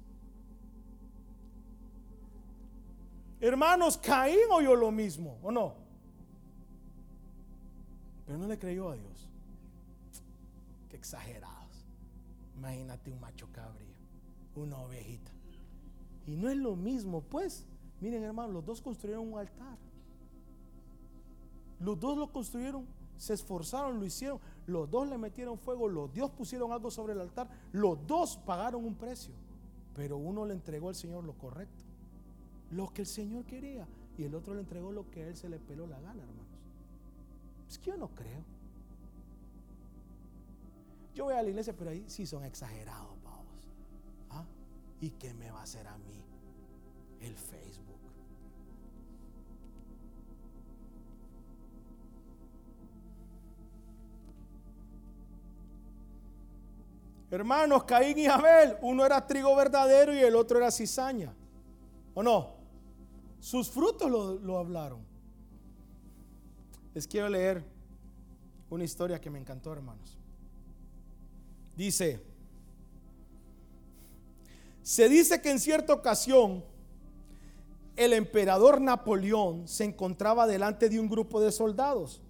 Hermanos, 3.40 3.98
Caín 3.98 4.50
oyó 4.50 4.74
lo 4.74 4.90
mismo, 4.90 5.38
¿o 5.42 5.52
no? 5.52 5.74
Pero 8.26 8.38
no 8.38 8.46
le 8.46 8.58
creyó 8.58 8.88
a 8.88 8.96
Dios 8.96 9.28
exagerados. 10.92 11.84
Imagínate 12.56 13.10
un 13.10 13.20
macho 13.20 13.46
cabrío, 13.52 13.96
una 14.56 14.78
ovejita. 14.78 15.30
Y 16.26 16.36
no 16.36 16.48
es 16.48 16.56
lo 16.56 16.74
mismo, 16.74 17.20
pues. 17.20 17.66
Miren, 18.00 18.22
hermano, 18.22 18.54
los 18.54 18.64
dos 18.64 18.80
construyeron 18.80 19.30
un 19.30 19.38
altar. 19.38 19.76
Los 21.84 22.00
dos 22.00 22.16
lo 22.16 22.32
construyeron, 22.32 22.86
se 23.18 23.34
esforzaron, 23.34 23.98
lo 24.00 24.06
hicieron. 24.06 24.40
Los 24.66 24.90
dos 24.90 25.06
le 25.06 25.18
metieron 25.18 25.58
fuego, 25.58 25.86
los 25.86 26.14
dos 26.14 26.30
pusieron 26.30 26.72
algo 26.72 26.90
sobre 26.90 27.12
el 27.12 27.20
altar. 27.20 27.46
Los 27.72 28.06
dos 28.06 28.38
pagaron 28.38 28.82
un 28.86 28.94
precio. 28.94 29.34
Pero 29.94 30.16
uno 30.16 30.46
le 30.46 30.54
entregó 30.54 30.88
al 30.88 30.94
Señor 30.94 31.24
lo 31.24 31.34
correcto, 31.34 31.84
lo 32.70 32.92
que 32.94 33.02
el 33.02 33.06
Señor 33.06 33.44
quería. 33.44 33.86
Y 34.16 34.24
el 34.24 34.34
otro 34.34 34.54
le 34.54 34.60
entregó 34.60 34.92
lo 34.92 35.10
que 35.10 35.24
a 35.24 35.28
él 35.28 35.36
se 35.36 35.50
le 35.50 35.58
peló 35.58 35.86
la 35.86 36.00
gana, 36.00 36.22
hermanos. 36.22 36.46
Es 37.68 37.78
que 37.78 37.90
yo 37.90 37.98
no 37.98 38.08
creo. 38.08 38.42
Yo 41.14 41.24
voy 41.24 41.34
a 41.34 41.42
la 41.42 41.48
iglesia, 41.50 41.74
pero 41.76 41.90
ahí 41.90 42.04
sí 42.08 42.24
son 42.24 42.44
exagerados, 42.44 43.14
vamos. 43.22 43.68
¿Ah? 44.30 44.46
¿Y 45.02 45.10
qué 45.10 45.34
me 45.34 45.50
va 45.50 45.60
a 45.60 45.64
hacer 45.64 45.86
a 45.86 45.98
mí 45.98 46.24
el 47.20 47.36
Facebook? 47.36 47.93
Hermanos, 57.34 57.82
Caín 57.84 58.16
y 58.18 58.26
Abel, 58.26 58.76
uno 58.80 59.04
era 59.04 59.26
trigo 59.26 59.56
verdadero 59.56 60.14
y 60.14 60.20
el 60.20 60.36
otro 60.36 60.58
era 60.58 60.70
cizaña. 60.70 61.34
¿O 62.14 62.22
no? 62.22 62.54
Sus 63.40 63.68
frutos 63.68 64.08
lo, 64.08 64.34
lo 64.34 64.58
hablaron. 64.58 65.04
Les 66.94 67.08
quiero 67.08 67.28
leer 67.28 67.64
una 68.70 68.84
historia 68.84 69.20
que 69.20 69.30
me 69.30 69.40
encantó, 69.40 69.72
hermanos. 69.72 70.16
Dice, 71.76 72.22
se 74.82 75.08
dice 75.08 75.40
que 75.42 75.50
en 75.50 75.58
cierta 75.58 75.92
ocasión 75.92 76.62
el 77.96 78.12
emperador 78.12 78.80
Napoleón 78.80 79.66
se 79.66 79.84
encontraba 79.84 80.46
delante 80.46 80.88
de 80.88 81.00
un 81.00 81.08
grupo 81.08 81.40
de 81.40 81.50
soldados, 81.50 82.20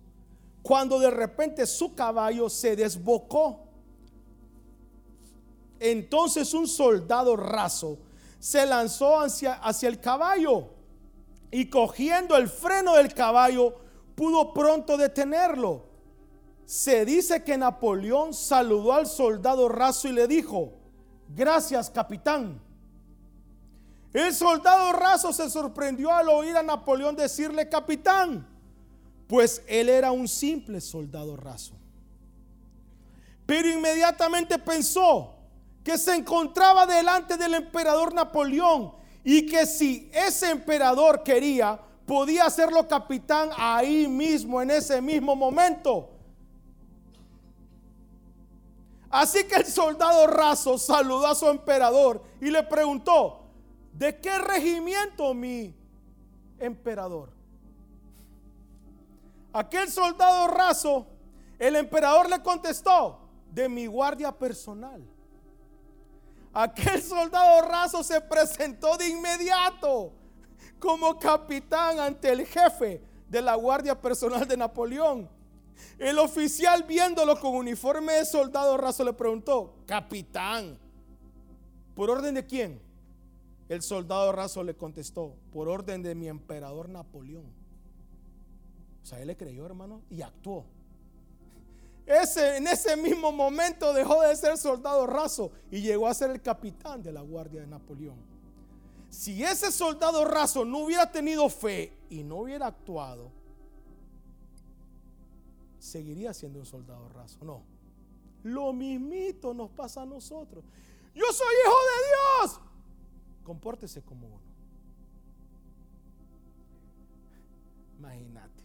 cuando 0.62 0.98
de 0.98 1.10
repente 1.10 1.66
su 1.66 1.94
caballo 1.94 2.48
se 2.48 2.74
desbocó. 2.74 3.63
Entonces 5.86 6.54
un 6.54 6.66
soldado 6.66 7.36
raso 7.36 7.98
se 8.38 8.64
lanzó 8.64 9.20
hacia, 9.20 9.52
hacia 9.54 9.88
el 9.90 10.00
caballo 10.00 10.70
y 11.50 11.68
cogiendo 11.68 12.36
el 12.36 12.48
freno 12.48 12.94
del 12.94 13.12
caballo 13.12 13.74
pudo 14.14 14.54
pronto 14.54 14.96
detenerlo 14.96 15.84
se 16.64 17.04
dice 17.04 17.44
que 17.44 17.58
Napoleón 17.58 18.32
saludó 18.32 18.94
al 18.94 19.06
soldado 19.06 19.68
raso 19.68 20.08
y 20.08 20.12
le 20.12 20.26
dijo, 20.26 20.72
gracias 21.28 21.90
capitán. 21.90 22.58
El 24.12 24.32
soldado 24.32 24.92
raso 24.92 25.32
se 25.34 25.50
sorprendió 25.50 26.10
al 26.10 26.30
oír 26.30 26.56
a 26.56 26.62
Napoleón 26.62 27.14
decirle 27.14 27.68
capitán, 27.68 28.46
pues 29.28 29.62
él 29.66 29.90
era 29.90 30.12
un 30.12 30.28
simple 30.28 30.80
soldado 30.80 31.36
raso. 31.36 31.74
Pero 33.44 33.68
inmediatamente 33.68 34.58
pensó 34.58 35.33
que 35.84 35.98
se 35.98 36.16
encontraba 36.16 36.86
delante 36.86 37.36
del 37.36 37.54
emperador 37.54 38.14
Napoleón 38.14 38.94
y 39.22 39.46
que 39.46 39.66
si 39.66 40.10
ese 40.12 40.50
emperador 40.50 41.22
quería, 41.22 41.78
podía 42.06 42.46
hacerlo 42.46 42.88
capitán 42.88 43.50
ahí 43.56 44.08
mismo, 44.08 44.62
en 44.62 44.70
ese 44.70 45.00
mismo 45.02 45.36
momento. 45.36 46.10
Así 49.10 49.44
que 49.44 49.56
el 49.56 49.66
soldado 49.66 50.26
raso 50.26 50.78
saludó 50.78 51.26
a 51.26 51.34
su 51.34 51.48
emperador 51.48 52.22
y 52.40 52.50
le 52.50 52.62
preguntó, 52.62 53.44
¿de 53.92 54.18
qué 54.18 54.38
regimiento 54.38 55.34
mi 55.34 55.74
emperador? 56.58 57.30
Aquel 59.52 59.88
soldado 59.90 60.48
raso, 60.48 61.06
el 61.58 61.76
emperador 61.76 62.28
le 62.28 62.42
contestó, 62.42 63.20
de 63.52 63.68
mi 63.68 63.86
guardia 63.86 64.32
personal. 64.32 65.13
Aquel 66.54 67.02
soldado 67.02 67.62
raso 67.62 68.04
se 68.04 68.20
presentó 68.20 68.96
de 68.96 69.08
inmediato 69.08 70.12
como 70.78 71.18
capitán 71.18 71.98
ante 71.98 72.30
el 72.30 72.46
jefe 72.46 73.02
de 73.28 73.42
la 73.42 73.56
guardia 73.56 74.00
personal 74.00 74.46
de 74.46 74.56
Napoleón. 74.56 75.28
El 75.98 76.18
oficial 76.20 76.84
viéndolo 76.84 77.40
con 77.40 77.56
uniforme 77.56 78.12
de 78.12 78.24
soldado 78.24 78.76
raso 78.76 79.02
le 79.02 79.12
preguntó, 79.12 79.74
capitán, 79.86 80.78
¿por 81.94 82.08
orden 82.08 82.34
de 82.34 82.46
quién? 82.46 82.80
El 83.68 83.82
soldado 83.82 84.30
raso 84.30 84.62
le 84.62 84.76
contestó, 84.76 85.34
por 85.52 85.68
orden 85.68 86.02
de 86.02 86.14
mi 86.14 86.28
emperador 86.28 86.88
Napoleón. 86.88 87.46
O 89.02 89.06
sea, 89.06 89.20
él 89.20 89.26
le 89.26 89.36
creyó, 89.36 89.66
hermano, 89.66 90.02
y 90.08 90.22
actuó. 90.22 90.66
Ese, 92.06 92.58
en 92.58 92.66
ese 92.66 92.96
mismo 92.96 93.32
momento 93.32 93.92
dejó 93.94 94.20
de 94.22 94.36
ser 94.36 94.58
soldado 94.58 95.06
raso 95.06 95.52
y 95.70 95.80
llegó 95.80 96.06
a 96.06 96.14
ser 96.14 96.30
el 96.30 96.42
capitán 96.42 97.02
de 97.02 97.12
la 97.12 97.22
guardia 97.22 97.62
de 97.62 97.66
Napoleón. 97.66 98.18
Si 99.08 99.42
ese 99.42 99.72
soldado 99.72 100.24
raso 100.24 100.64
no 100.64 100.80
hubiera 100.80 101.10
tenido 101.10 101.48
fe 101.48 101.96
y 102.10 102.22
no 102.22 102.40
hubiera 102.40 102.66
actuado, 102.66 103.30
seguiría 105.78 106.34
siendo 106.34 106.58
un 106.58 106.66
soldado 106.66 107.08
raso. 107.08 107.38
No. 107.42 107.62
Lo 108.42 108.72
mismito 108.74 109.54
nos 109.54 109.70
pasa 109.70 110.02
a 110.02 110.06
nosotros. 110.06 110.62
Yo 111.14 111.24
soy 111.32 111.54
hijo 111.64 111.76
de 111.92 112.48
Dios. 112.48 112.60
Compórtese 113.44 114.02
como 114.02 114.26
uno. 114.26 114.42
Imagínate 117.98 118.63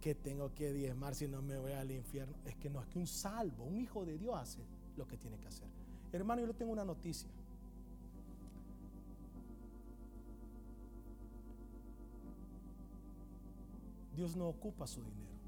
que 0.00 0.14
tengo 0.14 0.54
que 0.54 0.72
diezmar 0.72 1.14
si 1.14 1.28
no 1.28 1.42
me 1.42 1.58
voy 1.58 1.72
al 1.72 1.90
infierno. 1.90 2.36
Es 2.44 2.56
que 2.56 2.70
no, 2.70 2.80
es 2.80 2.86
que 2.88 2.98
un 2.98 3.06
salvo, 3.06 3.64
un 3.64 3.80
hijo 3.80 4.04
de 4.04 4.18
Dios 4.18 4.36
hace 4.36 4.60
lo 4.96 5.06
que 5.06 5.16
tiene 5.16 5.38
que 5.38 5.48
hacer. 5.48 5.68
Hermano, 6.12 6.40
yo 6.40 6.46
le 6.46 6.54
tengo 6.54 6.72
una 6.72 6.84
noticia. 6.84 7.28
Dios 14.14 14.34
no 14.36 14.48
ocupa 14.48 14.86
su 14.86 15.00
dinero. 15.00 15.38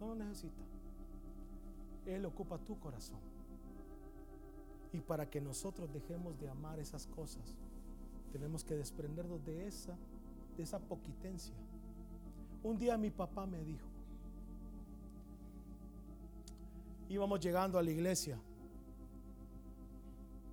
No 0.00 0.08
lo 0.08 0.14
necesita. 0.14 0.62
Él 2.06 2.24
ocupa 2.24 2.58
tu 2.58 2.78
corazón. 2.78 3.20
Y 4.92 5.00
para 5.00 5.28
que 5.28 5.40
nosotros 5.40 5.92
dejemos 5.92 6.38
de 6.38 6.48
amar 6.48 6.78
esas 6.78 7.06
cosas, 7.06 7.56
tenemos 8.32 8.64
que 8.64 8.74
desprendernos 8.74 9.44
de 9.44 9.66
esa, 9.66 9.96
de 10.56 10.62
esa 10.62 10.78
poquitencia 10.78 11.54
un 12.62 12.78
día 12.78 12.96
mi 12.96 13.10
papá 13.10 13.46
me 13.46 13.62
dijo, 13.64 13.86
íbamos 17.08 17.40
llegando 17.40 17.78
a 17.78 17.82
la 17.82 17.90
iglesia, 17.90 18.38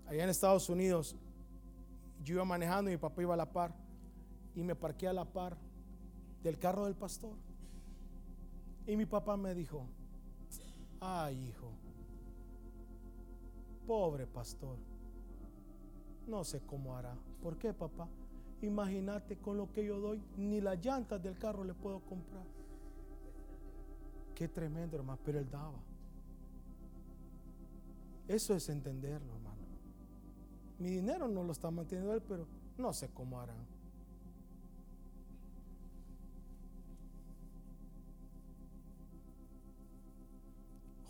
allá 0.07 0.23
en 0.23 0.29
Estados 0.29 0.69
Unidos, 0.69 1.15
yo 2.23 2.35
iba 2.35 2.45
manejando 2.45 2.89
y 2.89 2.93
mi 2.93 2.99
papá 2.99 3.21
iba 3.21 3.33
a 3.33 3.37
la 3.37 3.51
par 3.51 3.73
y 4.55 4.63
me 4.63 4.75
parqué 4.75 5.07
a 5.07 5.13
la 5.13 5.25
par 5.25 5.57
del 6.41 6.57
carro 6.57 6.85
del 6.85 6.95
pastor. 6.95 7.35
Y 8.87 8.95
mi 8.95 9.05
papá 9.05 9.35
me 9.35 9.53
dijo, 9.53 9.87
ay 10.99 11.49
hijo, 11.49 11.71
pobre 13.87 14.27
pastor, 14.27 14.77
no 16.27 16.43
sé 16.43 16.61
cómo 16.61 16.95
hará. 16.95 17.15
¿Por 17.41 17.57
qué 17.57 17.73
papá? 17.73 18.07
Imagínate 18.61 19.37
con 19.37 19.57
lo 19.57 19.71
que 19.71 19.85
yo 19.85 19.99
doy, 19.99 20.21
ni 20.37 20.61
las 20.61 20.83
llantas 20.83 21.21
del 21.21 21.37
carro 21.37 21.63
le 21.63 21.73
puedo 21.73 21.99
comprar. 21.99 22.45
Qué 24.33 24.47
tremendo, 24.47 24.97
hermano, 24.97 25.19
pero 25.23 25.39
él 25.39 25.49
daba. 25.49 25.79
Eso 28.27 28.55
es 28.55 28.69
entenderlo, 28.69 29.33
hermano. 29.33 29.55
Mi 30.79 30.89
dinero 30.89 31.27
no 31.27 31.43
lo 31.43 31.51
está 31.51 31.71
manteniendo 31.71 32.13
él, 32.13 32.21
pero 32.21 32.47
no 32.77 32.91
sé 32.91 33.09
cómo 33.09 33.39
harán. 33.39 33.75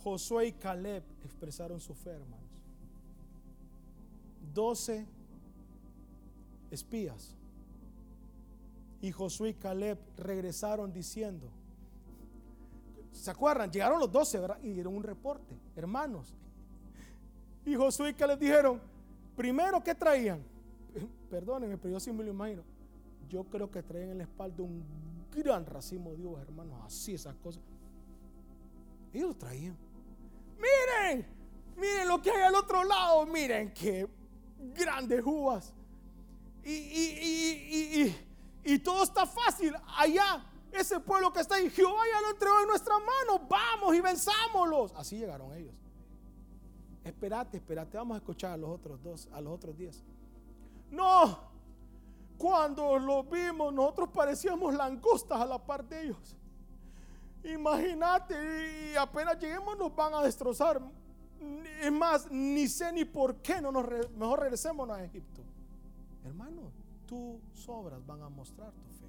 Josué 0.04 0.48
y 0.48 0.52
Caleb 0.54 1.04
expresaron 1.24 1.80
su 1.80 1.96
fe, 1.96 2.12
hermanos. 2.12 2.46
Doce 4.54 5.08
espías 6.76 7.36
y 9.02 9.12
Josué 9.12 9.50
y 9.50 9.54
Caleb 9.54 10.00
regresaron 10.18 10.92
diciendo, 10.92 11.48
¿se 13.12 13.30
acuerdan? 13.30 13.72
Llegaron 13.72 14.00
los 14.00 14.12
doce, 14.12 14.40
Y 14.64 14.72
dieron 14.72 14.96
un 14.96 15.04
reporte, 15.04 15.56
hermanos. 15.76 16.34
Y 17.66 17.76
Josué 17.76 18.10
y 18.10 18.14
Caleb 18.14 18.40
dijeron, 18.40 18.82
primero, 19.36 19.84
¿qué 19.84 19.94
traían? 19.94 20.42
Perdónenme, 21.30 21.78
pero 21.78 21.94
yo 21.94 22.00
sí 22.00 22.12
me 22.12 22.24
lo 22.24 22.32
imagino. 22.32 22.64
Yo 23.30 23.44
creo 23.44 23.70
que 23.70 23.84
traían 23.84 24.10
en 24.10 24.18
la 24.18 24.24
espalda 24.24 24.64
un 24.64 24.84
gran 25.32 25.66
racimo 25.66 26.12
de 26.12 26.18
Dios, 26.18 26.42
hermanos, 26.42 26.82
así 26.84 27.14
esas 27.14 27.36
cosas. 27.36 27.62
Ellos 29.14 29.38
traían. 29.38 29.78
Miren, 30.58 31.26
miren 31.78 32.08
lo 32.08 32.22
que 32.22 32.32
hay 32.32 32.42
al 32.42 32.56
otro 32.56 32.84
lado, 32.84 33.26
miren 33.28 33.72
qué 33.72 34.08
grandes 34.74 35.22
uvas. 35.24 35.74
Y, 36.66 36.72
y, 36.72 38.02
y 38.02 38.26
y 38.66 38.80
todo 38.80 39.04
está 39.04 39.28
fácil. 39.28 39.74
Allá, 39.96 40.44
ese 40.72 41.00
pueblo 41.00 41.32
que 41.32 41.40
está 41.40 41.56
ahí, 41.56 41.70
Jehová 41.70 42.02
ya 42.12 42.20
lo 42.20 42.32
entregó 42.32 42.62
en 42.62 42.68
nuestras 42.68 42.98
manos. 43.00 43.48
Vamos 43.48 43.96
y 43.96 44.02
venzámoslos. 44.02 44.92
Así 44.96 45.20
llegaron 45.20 45.54
ellos. 45.54 45.76
Espérate, 47.04 47.58
espérate, 47.58 47.96
vamos 47.96 48.16
a 48.16 48.18
escuchar 48.18 48.54
a 48.54 48.58
los 48.58 48.72
otros 48.72 49.02
dos, 49.04 49.30
a 49.32 49.40
los 49.40 49.54
otros 49.54 49.78
diez. 49.78 50.04
No, 50.90 51.40
cuando 52.40 52.98
los 52.98 53.30
vimos, 53.30 53.72
nosotros 53.72 54.10
parecíamos 54.12 54.74
langostas 54.74 55.40
a 55.40 55.46
la 55.46 55.60
par 55.60 55.86
de 55.86 56.06
ellos. 56.06 56.36
Imagínate, 57.44 58.92
y 58.92 58.96
apenas 58.96 59.38
lleguemos 59.40 59.78
nos 59.78 59.96
van 59.96 60.16
a 60.16 60.24
destrozar. 60.24 60.82
Es 61.80 61.92
más, 61.92 62.32
ni 62.32 62.68
sé 62.68 62.92
ni 62.92 63.06
por 63.06 63.36
qué 63.36 63.62
no 63.62 63.72
nos 63.72 63.86
mejor 64.18 64.40
regresemos 64.40 64.90
a 64.90 65.04
Egipto. 65.04 65.44
Hermano, 66.26 66.72
tus 67.06 67.70
obras 67.70 68.06
van 68.06 68.22
a 68.24 68.30
mostrar 68.30 68.72
tu 68.72 68.90
fe. 68.94 69.06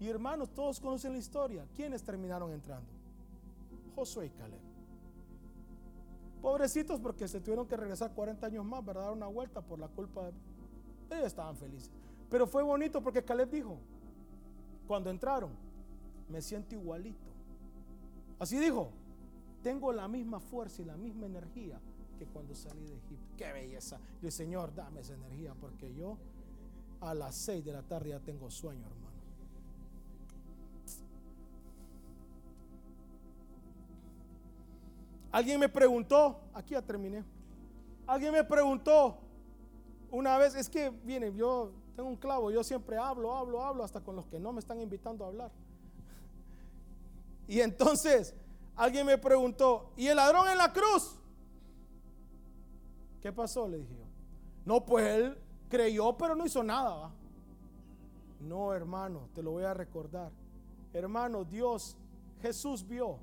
Y 0.00 0.08
hermanos, 0.08 0.50
todos 0.50 0.80
conocen 0.80 1.12
la 1.12 1.18
historia. 1.18 1.66
¿Quiénes 1.74 2.02
terminaron 2.02 2.52
entrando? 2.52 2.88
Josué 3.94 4.26
y 4.26 4.30
Caleb. 4.30 4.60
Pobrecitos 6.42 7.00
porque 7.00 7.26
se 7.26 7.40
tuvieron 7.40 7.66
que 7.66 7.76
regresar 7.76 8.12
40 8.12 8.46
años 8.46 8.64
más, 8.64 8.84
¿verdad? 8.84 9.02
Dar 9.04 9.12
una 9.12 9.26
vuelta 9.26 9.60
por 9.60 9.78
la 9.78 9.88
culpa 9.88 10.26
de... 10.26 10.32
Ellos 11.10 11.26
estaban 11.26 11.56
felices. 11.56 11.90
Pero 12.30 12.46
fue 12.46 12.62
bonito 12.62 13.02
porque 13.02 13.24
Caleb 13.24 13.50
dijo, 13.50 13.78
cuando 14.86 15.10
entraron, 15.10 15.50
me 16.28 16.42
siento 16.42 16.74
igualito. 16.74 17.28
Así 18.38 18.58
dijo, 18.58 18.90
tengo 19.62 19.92
la 19.92 20.06
misma 20.06 20.38
fuerza 20.38 20.82
y 20.82 20.84
la 20.84 20.96
misma 20.96 21.26
energía 21.26 21.80
que 22.18 22.26
cuando 22.26 22.54
salí 22.54 22.84
de 22.86 22.96
Egipto. 22.96 23.34
Qué 23.36 23.52
belleza. 23.52 23.98
Y 24.20 24.30
Señor, 24.30 24.74
dame 24.74 25.00
esa 25.00 25.14
energía 25.14 25.54
porque 25.54 25.94
yo 25.94 26.18
a 27.00 27.14
las 27.14 27.34
6 27.36 27.64
de 27.64 27.72
la 27.72 27.82
tarde 27.82 28.10
ya 28.10 28.20
tengo 28.20 28.50
sueño, 28.50 28.84
hermano. 28.86 29.08
Alguien 35.30 35.60
me 35.60 35.68
preguntó, 35.68 36.40
aquí 36.54 36.74
ya 36.74 36.82
terminé. 36.82 37.24
Alguien 38.06 38.32
me 38.32 38.42
preguntó 38.42 39.18
una 40.10 40.38
vez, 40.38 40.54
es 40.54 40.68
que 40.68 40.90
viene, 40.90 41.32
yo 41.34 41.70
tengo 41.94 42.08
un 42.08 42.16
clavo, 42.16 42.50
yo 42.50 42.64
siempre 42.64 42.96
hablo, 42.96 43.36
hablo, 43.36 43.62
hablo, 43.62 43.84
hasta 43.84 44.00
con 44.00 44.16
los 44.16 44.26
que 44.26 44.40
no 44.40 44.52
me 44.52 44.60
están 44.60 44.80
invitando 44.80 45.24
a 45.24 45.28
hablar. 45.28 45.50
Y 47.46 47.60
entonces 47.60 48.34
alguien 48.76 49.06
me 49.06 49.18
preguntó, 49.18 49.90
¿y 49.96 50.06
el 50.06 50.16
ladrón 50.16 50.48
en 50.48 50.58
la 50.58 50.72
cruz? 50.72 51.18
¿Qué 53.20 53.32
pasó? 53.32 53.68
Le 53.68 53.78
dije 53.78 53.94
yo. 53.96 54.04
No, 54.64 54.84
pues 54.84 55.06
él 55.06 55.38
creyó, 55.68 56.16
pero 56.16 56.34
no 56.34 56.44
hizo 56.44 56.62
nada. 56.62 57.10
No, 58.40 58.72
hermano, 58.72 59.28
te 59.34 59.42
lo 59.42 59.52
voy 59.52 59.64
a 59.64 59.74
recordar. 59.74 60.30
Hermano, 60.92 61.44
Dios, 61.44 61.96
Jesús 62.40 62.86
vio 62.86 63.18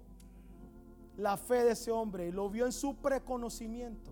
la 1.18 1.38
fe 1.38 1.64
de 1.64 1.72
ese 1.72 1.92
hombre 1.92 2.28
y 2.28 2.32
lo 2.32 2.50
vio 2.50 2.66
en 2.66 2.72
su 2.72 2.96
preconocimiento 2.96 4.12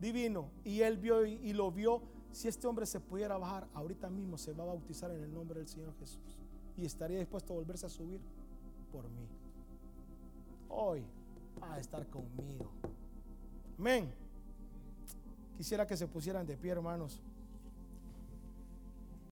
divino. 0.00 0.50
Y 0.64 0.80
él 0.80 0.98
vio 0.98 1.24
y, 1.24 1.52
lo 1.52 1.70
vio. 1.70 2.02
Si 2.32 2.46
este 2.46 2.66
hombre 2.66 2.86
se 2.86 3.00
pudiera 3.00 3.36
bajar, 3.38 3.66
ahorita 3.74 4.08
mismo 4.08 4.38
se 4.38 4.52
va 4.52 4.64
a 4.64 4.68
bautizar 4.68 5.10
en 5.10 5.22
el 5.22 5.32
nombre 5.32 5.58
del 5.58 5.68
Señor 5.68 5.92
Jesús. 5.98 6.38
Y 6.76 6.84
estaría 6.84 7.18
dispuesto 7.18 7.52
a 7.52 7.56
volverse 7.56 7.86
a 7.86 7.88
subir 7.88 8.20
por 8.92 9.08
mí. 9.10 9.26
Hoy 10.68 11.04
va 11.60 11.74
a 11.74 11.80
estar 11.80 12.06
conmigo. 12.06 12.70
Amén. 13.78 14.19
Quisiera 15.60 15.86
que 15.86 15.94
se 15.94 16.08
pusieran 16.08 16.46
de 16.46 16.56
pie, 16.56 16.70
hermanos. 16.70 17.20